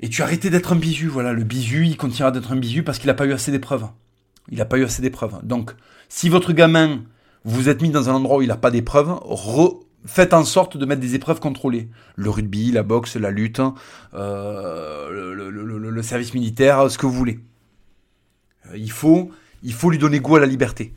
[0.00, 1.06] et tu arrêtais d'être un bisu.
[1.06, 3.86] Voilà, le bisu, il continuera d'être un bisu parce qu'il n'a pas eu assez d'épreuves.
[4.50, 5.38] Il n'a pas eu assez d'épreuves.
[5.44, 5.72] Donc,
[6.08, 7.04] si votre gamin,
[7.48, 9.18] vous êtes mis dans un endroit où il n'a pas d'épreuves,
[10.04, 11.88] faites en sorte de mettre des épreuves contrôlées.
[12.16, 13.60] Le rugby, la boxe, la lutte,
[14.14, 17.40] euh, le service militaire, ce que vous voulez.
[18.66, 19.30] Euh, il faut,
[19.62, 20.94] il faut lui donner goût à la liberté.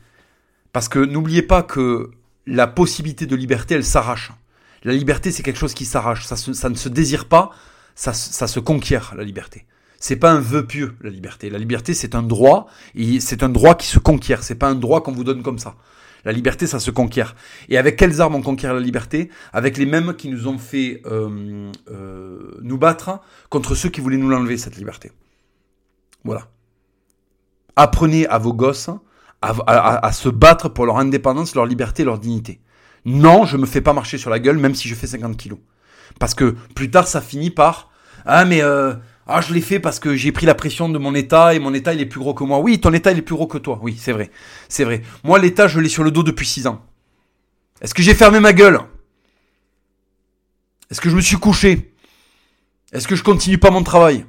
[0.72, 2.10] Parce que n'oubliez pas que
[2.46, 4.32] la possibilité de liberté, elle s'arrache.
[4.84, 6.26] La liberté, c'est quelque chose qui s'arrache.
[6.26, 7.50] Ça, ne se désire pas,
[7.94, 9.66] ça, ça se conquiert, la liberté.
[10.00, 11.48] C'est pas un vœu pieux, la liberté.
[11.48, 14.42] La liberté, c'est un droit, et c'est un droit qui se conquiert.
[14.42, 15.76] C'est pas un droit qu'on vous donne comme ça.
[16.24, 17.34] La liberté, ça se conquiert.
[17.68, 19.30] Et avec quelles armes on conquiert la liberté?
[19.52, 23.20] Avec les mêmes qui nous ont fait euh, euh, nous battre
[23.50, 25.10] contre ceux qui voulaient nous l'enlever, cette liberté.
[26.24, 26.48] Voilà
[27.76, 28.90] apprenez à vos gosses
[29.44, 32.60] à, se battre pour leur indépendance, leur liberté, leur dignité.
[33.04, 35.58] Non, je me fais pas marcher sur la gueule, même si je fais 50 kilos.
[36.20, 37.90] Parce que plus tard, ça finit par
[38.24, 38.94] ah mais euh,
[39.32, 41.74] ah je l'ai fait parce que j'ai pris la pression de mon état et mon
[41.74, 42.58] état il est plus gros que moi.
[42.58, 43.78] Oui, ton état il est plus gros que toi.
[43.82, 44.30] Oui, c'est vrai,
[44.68, 45.02] c'est vrai.
[45.24, 46.84] Moi l'état je l'ai sur le dos depuis 6 ans.
[47.80, 48.80] Est-ce que j'ai fermé ma gueule?
[50.90, 51.94] Est-ce que je me suis couché?
[52.92, 54.26] Est-ce que je continue pas mon travail?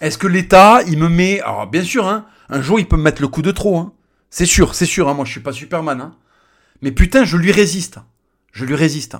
[0.00, 1.40] Est-ce que l'État, il me met...
[1.40, 3.78] Alors bien sûr, hein, un jour il peut me mettre le coup de trop.
[3.78, 3.92] Hein.
[4.30, 6.00] C'est sûr, c'est sûr, hein, moi je suis pas Superman.
[6.00, 6.16] Hein.
[6.82, 7.98] Mais putain, je lui résiste.
[8.52, 9.16] Je lui résiste.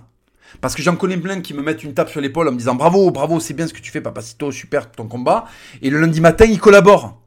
[0.61, 2.75] Parce que j'en connais plein qui me mettent une tape sur l'épaule en me disant
[2.75, 5.47] bravo, bravo, c'est bien ce que tu fais, Papacito, super ton combat.
[5.83, 7.21] Et le lundi matin, il collabore.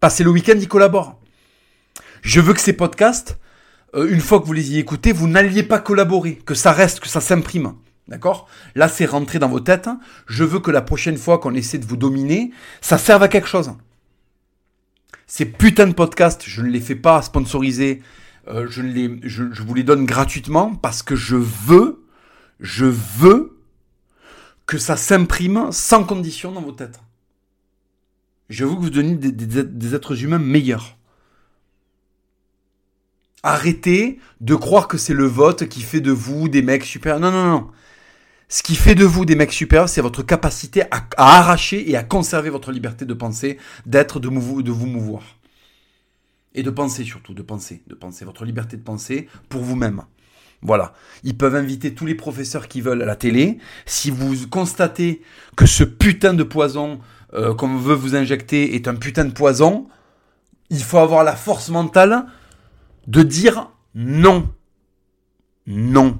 [0.00, 1.20] Passer le week-end, il collabore.
[2.22, 3.38] Je veux que ces podcasts,
[3.94, 7.00] euh, une fois que vous les y écoutez, vous n'alliez pas collaborer, que ça reste,
[7.00, 7.74] que ça s'imprime.
[8.08, 8.48] D'accord?
[8.74, 9.88] Là, c'est rentré dans vos têtes.
[10.26, 12.50] Je veux que la prochaine fois qu'on essaie de vous dominer,
[12.80, 13.72] ça serve à quelque chose.
[15.26, 18.02] Ces putains de podcasts, je ne les fais pas sponsoriser.
[18.48, 21.99] Euh, les, je, vous les donne gratuitement parce que je veux,
[22.60, 23.58] je veux
[24.66, 27.00] que ça s'imprime sans condition dans vos têtes.
[28.48, 30.96] Je veux que vous des, des êtres humains meilleurs.
[33.42, 37.20] Arrêtez de croire que c'est le vote qui fait de vous des mecs super.
[37.20, 37.70] Non, non, non.
[38.48, 42.02] Ce qui fait de vous des mecs super, c'est votre capacité à, arracher et à
[42.02, 45.22] conserver votre liberté de penser, d'être, de, de vous mouvoir.
[46.54, 50.02] Et de penser surtout, de penser, de penser, votre liberté de penser pour vous-même.
[50.62, 50.92] Voilà.
[51.24, 53.58] Ils peuvent inviter tous les professeurs qui veulent à la télé.
[53.86, 55.22] Si vous constatez
[55.56, 57.00] que ce putain de poison
[57.34, 59.88] euh, qu'on veut vous injecter est un putain de poison,
[60.68, 62.26] il faut avoir la force mentale
[63.06, 64.48] de dire non.
[65.66, 66.18] Non.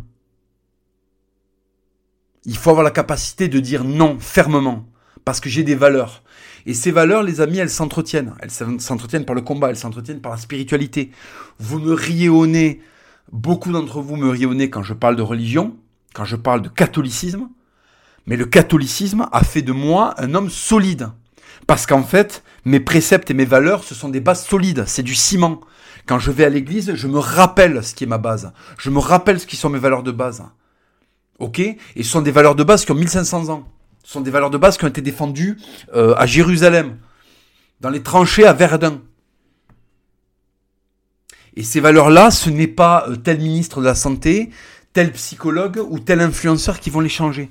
[2.45, 4.87] Il faut avoir la capacité de dire non fermement,
[5.25, 6.23] parce que j'ai des valeurs.
[6.67, 8.35] Et ces valeurs, les amis, elles s'entretiennent.
[8.41, 11.11] Elles s'entretiennent par le combat, elles s'entretiennent par la spiritualité.
[11.59, 12.81] Vous me riez au nez,
[13.33, 15.77] beaucoup d'entre vous me riez au nez quand je parle de religion,
[16.15, 17.49] quand je parle de catholicisme,
[18.27, 21.09] mais le catholicisme a fait de moi un homme solide.
[21.67, 25.15] Parce qu'en fait, mes préceptes et mes valeurs, ce sont des bases solides, c'est du
[25.15, 25.61] ciment.
[26.07, 28.53] Quand je vais à l'église, je me rappelle ce qui est ma base.
[28.79, 30.43] Je me rappelle ce qui sont mes valeurs de base.
[31.39, 31.59] Ok?
[31.59, 33.69] Et ce sont des valeurs de base qui ont 1500 ans.
[34.05, 35.59] Ce sont des valeurs de base qui ont été défendues
[35.95, 36.99] euh, à Jérusalem,
[37.81, 39.01] dans les tranchées à Verdun.
[41.57, 44.51] Et ces valeurs-là, ce n'est pas euh, tel ministre de la Santé,
[44.93, 47.51] tel psychologue ou tel influenceur qui vont les changer.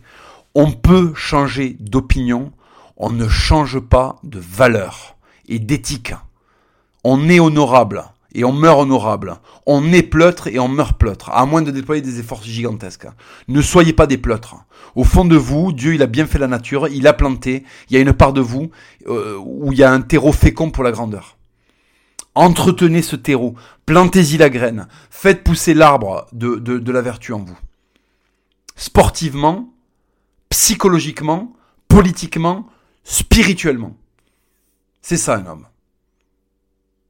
[0.56, 2.52] On peut changer d'opinion,
[2.98, 5.16] on ne change pas de valeur
[5.48, 6.14] et d'éthique.
[7.04, 9.38] On est honorable et on meurt honorable.
[9.66, 13.08] On est pleutre et on meurt pleutre, à moins de déployer des efforts gigantesques.
[13.48, 14.56] Ne soyez pas des pleutres.
[14.96, 17.96] Au fond de vous, Dieu, il a bien fait la nature, il a planté, il
[17.96, 18.70] y a une part de vous
[19.08, 21.39] euh, où il y a un terreau fécond pour la grandeur.
[22.40, 27.60] Entretenez ce terreau, plantez-y la graine, faites pousser l'arbre de, la vertu en vous.
[28.78, 29.74] Sportivement,
[30.48, 31.54] psychologiquement,
[31.90, 32.70] politiquement,
[33.04, 33.98] spirituellement.
[35.02, 35.68] C'est ça un homme.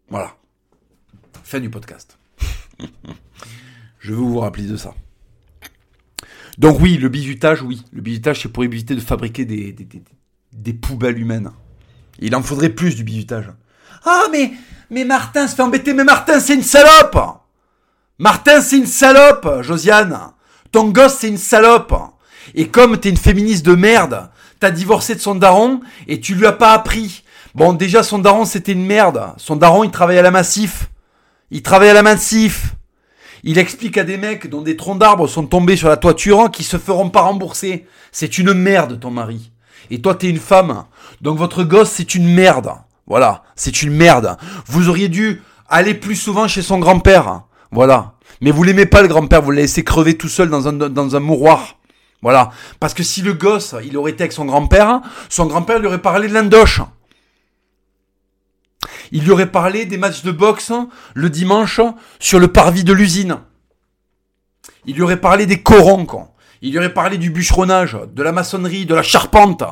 [0.10, 0.36] Voilà.
[1.44, 2.18] Fin du podcast.
[4.00, 4.96] Je veux vous rappeler de ça.
[6.58, 7.84] Donc oui, le bizutage, oui.
[7.94, 9.76] Le bizutage, c'est pour éviter de fabriquer des,
[10.54, 11.52] des, poubelles humaines.
[12.18, 13.54] Il en faudrait plus du bizutage.
[14.06, 14.54] Ah, mais,
[14.90, 15.94] mais Martin se fait embêter.
[15.94, 17.18] Mais Martin, c'est une salope
[18.22, 20.20] Martin, c'est une salope, Josiane.
[20.74, 21.96] Ton gosse, c'est une salope.
[22.54, 24.30] Et comme t'es une féministe de merde,
[24.60, 27.24] t'as divorcé de son daron et tu lui as pas appris.
[27.56, 29.34] Bon, déjà, son daron, c'était une merde.
[29.38, 30.90] Son daron, il travaillait à la Massif.
[31.50, 32.76] Il travaille à la Massif.
[33.44, 36.64] Il explique à des mecs dont des troncs d'arbres sont tombés sur la toiture qui
[36.66, 37.88] se feront pas rembourser.
[38.12, 39.52] C'est une merde, ton mari.
[39.92, 40.84] Et toi, t'es une femme.
[41.22, 42.74] Donc votre gosse, c'est une merde.
[43.10, 44.38] Voilà, c'est une merde.
[44.68, 47.42] Vous auriez dû aller plus souvent chez son grand-père.
[47.72, 48.14] Voilà.
[48.40, 49.42] Mais vous l'aimez pas, le grand-père.
[49.42, 51.80] Vous l'avez laissé crever tout seul dans un, dans un mouroir.
[52.22, 52.52] Voilà.
[52.80, 56.02] Parce que si le gosse, il aurait été avec son grand-père, son grand-père lui aurait
[56.02, 56.82] parlé de l'indoche.
[59.12, 60.72] Il lui aurait parlé des matchs de boxe
[61.16, 61.82] le dimanche
[62.20, 63.40] sur le parvis de l'usine.
[64.86, 66.06] Il lui aurait parlé des corons,
[66.62, 69.64] Il lui aurait parlé du bûcheronnage, de la maçonnerie, de la charpente.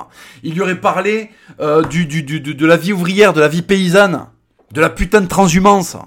[0.44, 1.30] Il lui aurait parlé
[1.60, 4.28] euh, du, du, de la vie ouvrière, de la vie paysanne,
[4.72, 5.98] de la putain de transhumance.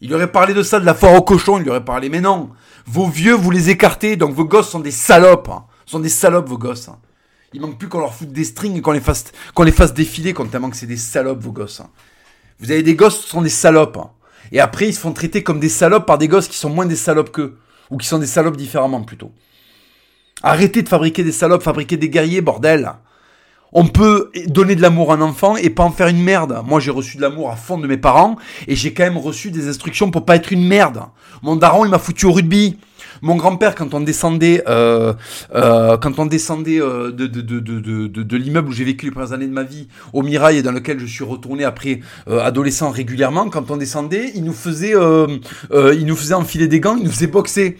[0.00, 1.56] Il lui aurait parlé de ça, de la foire aux cochons.
[1.56, 2.50] Il lui aurait parlé, mais non,
[2.86, 5.50] vos vieux, vous les écartez, donc vos gosses sont des salopes.
[5.86, 6.90] sont des salopes, vos gosses.
[7.54, 9.94] Il manque plus qu'on leur foute des strings et qu'on les fasse, qu'on les fasse
[9.94, 11.80] défiler quand tellement que c'est des salopes, vos gosses.
[12.58, 13.98] Vous avez des gosses qui sont des salopes.
[14.52, 16.84] Et après, ils se font traiter comme des salopes par des gosses qui sont moins
[16.84, 17.58] des salopes qu'eux.
[17.90, 19.32] Ou qui sont des salopes différemment, plutôt.
[20.42, 22.92] Arrêtez de fabriquer des salopes, fabriquer des guerriers, bordel.
[23.76, 26.62] On peut donner de l'amour à un enfant et pas en faire une merde.
[26.64, 28.36] Moi, j'ai reçu de l'amour à fond de mes parents
[28.68, 31.02] et j'ai quand même reçu des instructions pour pas être une merde.
[31.42, 32.78] Mon daron, il m'a foutu au rugby.
[33.20, 35.12] Mon grand-père, quand on descendait, euh,
[35.54, 39.62] euh, quand on descendait euh, de, l'immeuble où j'ai vécu les premières années de ma
[39.62, 44.30] vie, au Mirail et dans lequel je suis retourné après adolescent régulièrement, quand on descendait,
[44.34, 44.94] il nous faisait,
[45.72, 47.76] il nous faisait enfiler des gants, il nous faisait boxer.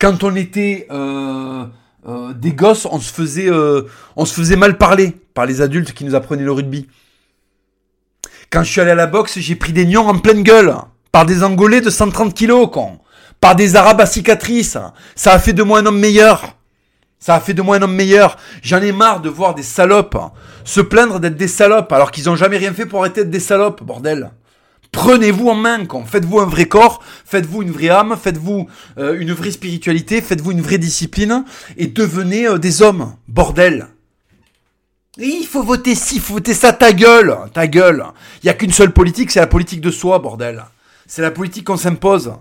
[0.00, 0.86] Quand on était
[2.36, 3.50] des gosses, on se faisait,
[4.16, 6.88] on se faisait mal parler par les adultes qui nous apprenaient le rugby.
[8.50, 10.74] Quand je suis allé à la boxe, j'ai pris des nions en pleine gueule
[11.12, 12.98] par des Angolais de 130 kilos, con.
[13.40, 14.78] Par des Arabes à cicatrices.
[15.14, 16.56] Ça a fait de moi un homme meilleur.
[17.18, 18.36] Ça a fait de moi un homme meilleur.
[18.62, 20.16] J'en ai marre de voir des salopes
[20.64, 23.40] se plaindre d'être des salopes alors qu'ils ont jamais rien fait pour arrêter d'être des
[23.40, 24.30] salopes, bordel.
[24.92, 26.04] Prenez-vous en main, con.
[26.04, 28.68] Faites-vous un vrai corps, faites-vous une vraie âme, faites-vous
[28.98, 31.44] euh, une vraie spiritualité, faites-vous une vraie discipline
[31.76, 33.88] et devenez euh, des hommes, bordel.
[35.18, 38.04] il faut voter ci, il faut voter ça, ta gueule, ta gueule.
[38.42, 40.64] Il y a qu'une seule politique, c'est la politique de soi, bordel.
[41.06, 42.32] C'est la politique qu'on s'impose.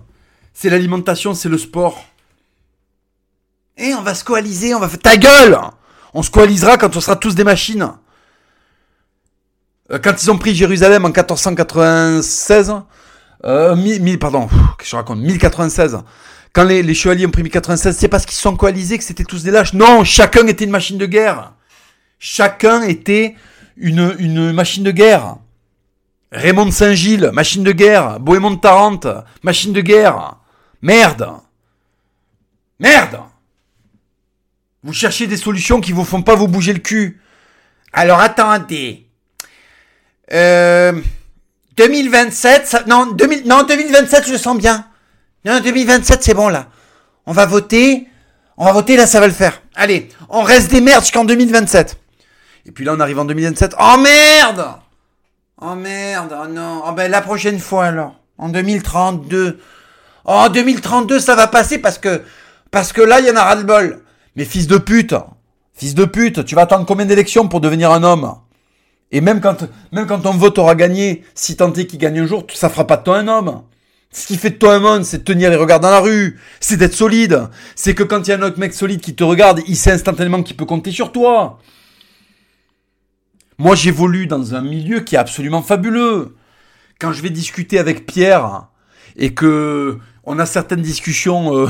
[0.53, 2.05] C'est l'alimentation, c'est le sport.
[3.77, 4.99] Et on va se coaliser, on va faire...
[4.99, 5.59] Ta gueule
[6.13, 7.91] On se coalisera quand on sera tous des machines.
[9.91, 12.75] Euh, quand ils ont pris Jérusalem en 1496...
[13.45, 15.99] Euh, pardon, qu'est-ce que je raconte 1096.
[16.53, 19.51] Quand les, chevaliers ont pris 1096, c'est parce qu'ils sont coalisés que c'était tous des
[19.51, 19.73] lâches.
[19.73, 21.53] Non, chacun était une machine de guerre.
[22.17, 23.35] Chacun était
[23.77, 25.37] une, une machine de guerre.
[26.31, 28.19] Raymond Saint-Gilles, machine de guerre.
[28.19, 29.07] Bohémond de Tarente,
[29.43, 30.37] machine de guerre.
[30.81, 31.29] Merde.
[32.79, 33.19] Merde.
[34.83, 37.21] Vous cherchez des solutions qui vous font pas vous bouger le cul.
[37.93, 39.06] Alors attendez.
[40.33, 40.93] Euh,
[41.77, 44.85] 2027, non, 2000, non, 2027, je sens bien.
[45.45, 46.67] Non, 2027, c'est bon là.
[47.25, 48.07] On va voter.
[48.57, 49.61] On va voter, là, ça va le faire.
[49.75, 51.97] Allez, on reste des merdes jusqu'en 2027.
[52.65, 53.75] Et puis là, on arrive en 2027.
[53.79, 54.65] Oh merde
[55.61, 56.83] Oh merde, oh non.
[56.85, 58.15] Oh ben la prochaine fois alors.
[58.37, 59.59] En 2032.
[60.25, 62.23] Oh, en 2032, ça va passer parce que.
[62.71, 64.03] Parce que là, il y en a ras-le-bol.
[64.35, 65.15] Mais fils de pute.
[65.73, 68.35] Fils de pute, tu vas attendre combien d'élections pour devenir un homme?
[69.11, 72.25] Et même quand, même quand ton vote aura gagné, si tant est qu'il gagne un
[72.25, 73.63] jour, ça fera pas de toi un homme.
[74.11, 76.39] Ce qui fait de toi un homme, c'est de tenir les regards dans la rue,
[76.59, 77.47] c'est d'être solide.
[77.75, 79.91] C'est que quand il y a un autre mec solide qui te regarde, il sait
[79.91, 81.59] instantanément qu'il peut compter sur toi.
[83.57, 86.35] Moi, j'évolue dans un milieu qui est absolument fabuleux.
[86.99, 88.67] Quand je vais discuter avec Pierre
[89.15, 91.67] et que on a certaines discussions euh,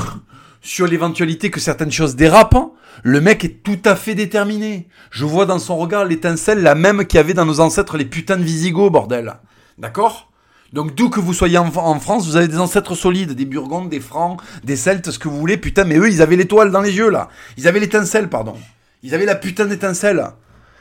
[0.68, 4.90] sur l'éventualité que certaines choses dérapent, le mec est tout à fait déterminé.
[5.12, 8.04] Je vois dans son regard l'étincelle, la même qu'il y avait dans nos ancêtres les
[8.04, 9.38] putains de Visigoths, bordel.
[9.78, 10.30] D'accord?
[10.74, 14.02] Donc d'où que vous soyez en, France, vous avez des ancêtres solides, des Burgondes, des
[14.02, 16.98] Francs, des Celtes, ce que vous voulez, putain, mais eux, ils avaient l'étoile dans les
[16.98, 17.30] yeux, là.
[17.56, 18.56] Ils avaient l'étincelle, pardon.
[19.04, 20.22] Ils avaient la putain d'étincelle.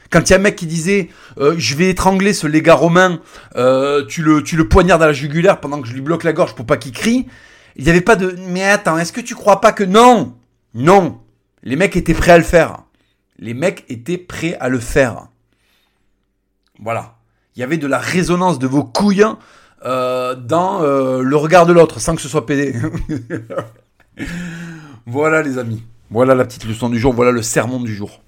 [0.09, 1.07] Quand il y a un mec qui disait
[1.37, 3.21] euh, je vais étrangler ce légat romain,
[3.55, 6.33] euh, tu le tu le poignardes à la jugulaire pendant que je lui bloque la
[6.33, 7.27] gorge pour pas qu'il crie,
[7.77, 10.35] il n'y avait pas de mais attends, est-ce que tu crois pas que non?
[10.73, 11.21] Non.
[11.63, 12.83] Les mecs étaient prêts à le faire.
[13.37, 15.27] Les mecs étaient prêts à le faire.
[16.79, 17.15] Voilà.
[17.55, 19.25] Il y avait de la résonance de vos couilles
[19.85, 22.75] euh, dans euh, le regard de l'autre, sans que ce soit pédé.
[25.05, 25.83] voilà les amis.
[26.09, 27.13] Voilà la petite leçon du jour.
[27.13, 28.21] Voilà le sermon du jour.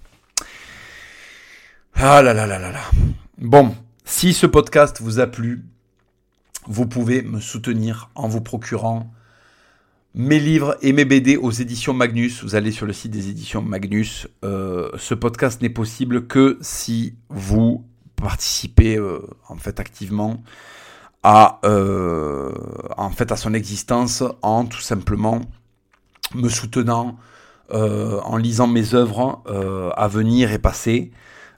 [1.96, 2.82] Ah là là là là là.
[3.40, 3.76] Bon,
[4.06, 5.66] si ce podcast vous a plu,
[6.68, 9.12] vous pouvez me soutenir en vous procurant
[10.16, 12.44] mes livres et mes BD aux éditions Magnus.
[12.44, 14.28] Vous allez sur le site des éditions Magnus.
[14.44, 17.86] Euh, ce podcast n'est possible que si vous
[18.16, 20.44] participez euh, en fait activement
[21.24, 22.52] à euh,
[22.98, 25.42] en fait à son existence en tout simplement
[26.34, 27.18] me soutenant
[27.72, 29.44] en lisant mes œuvres
[29.96, 31.12] à venir et passer.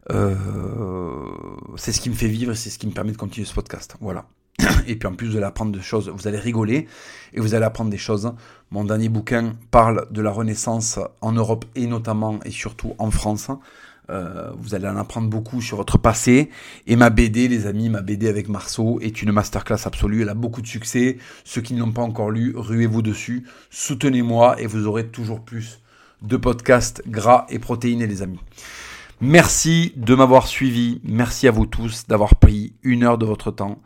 [0.09, 3.95] c'est ce qui me fait vivre, c'est ce qui me permet de continuer ce podcast.
[4.01, 4.25] Voilà.
[4.87, 6.87] Et puis en plus, vous allez apprendre des choses, vous allez rigoler
[7.33, 8.33] et vous allez apprendre des choses.
[8.71, 13.49] Mon dernier bouquin parle de la Renaissance en Europe et notamment et surtout en France.
[14.09, 16.49] Euh, vous allez en apprendre beaucoup sur votre passé.
[16.87, 20.23] Et ma BD, les amis, ma BD avec Marceau est une masterclass absolue.
[20.23, 21.17] Elle a beaucoup de succès.
[21.45, 23.45] Ceux qui ne l'ont pas encore lu, ruez-vous dessus.
[23.69, 25.79] Soutenez-moi et vous aurez toujours plus
[26.21, 28.39] de podcasts gras et protéinés, les amis.
[29.23, 30.99] Merci de m'avoir suivi.
[31.03, 33.79] Merci à vous tous d'avoir pris une heure de votre temps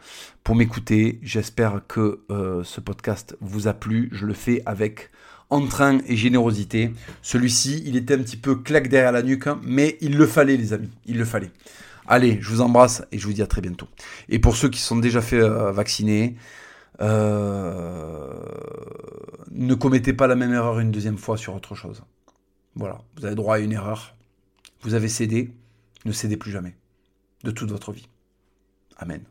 [0.45, 1.19] pour m'écouter.
[1.23, 4.07] J'espère que euh, ce podcast vous a plu.
[4.13, 5.11] Je le fais avec
[5.49, 6.93] entrain et générosité.
[7.21, 10.55] Celui-ci, il était un petit peu claque derrière la nuque, hein, mais il le fallait,
[10.55, 10.89] les amis.
[11.05, 11.51] Il le fallait.
[12.07, 13.89] Allez, je vous embrasse et je vous dis à très bientôt.
[14.29, 16.37] Et pour ceux qui sont déjà fait euh, vacciner,
[17.01, 18.33] euh,
[19.51, 22.03] ne commettez pas la même erreur une deuxième fois sur autre chose.
[22.75, 24.14] Voilà, vous avez droit à une erreur.
[24.85, 25.49] Vous avez cédé,
[26.05, 26.75] ne cédez plus jamais.
[27.43, 28.07] De toute votre vie.
[28.97, 29.23] Amen.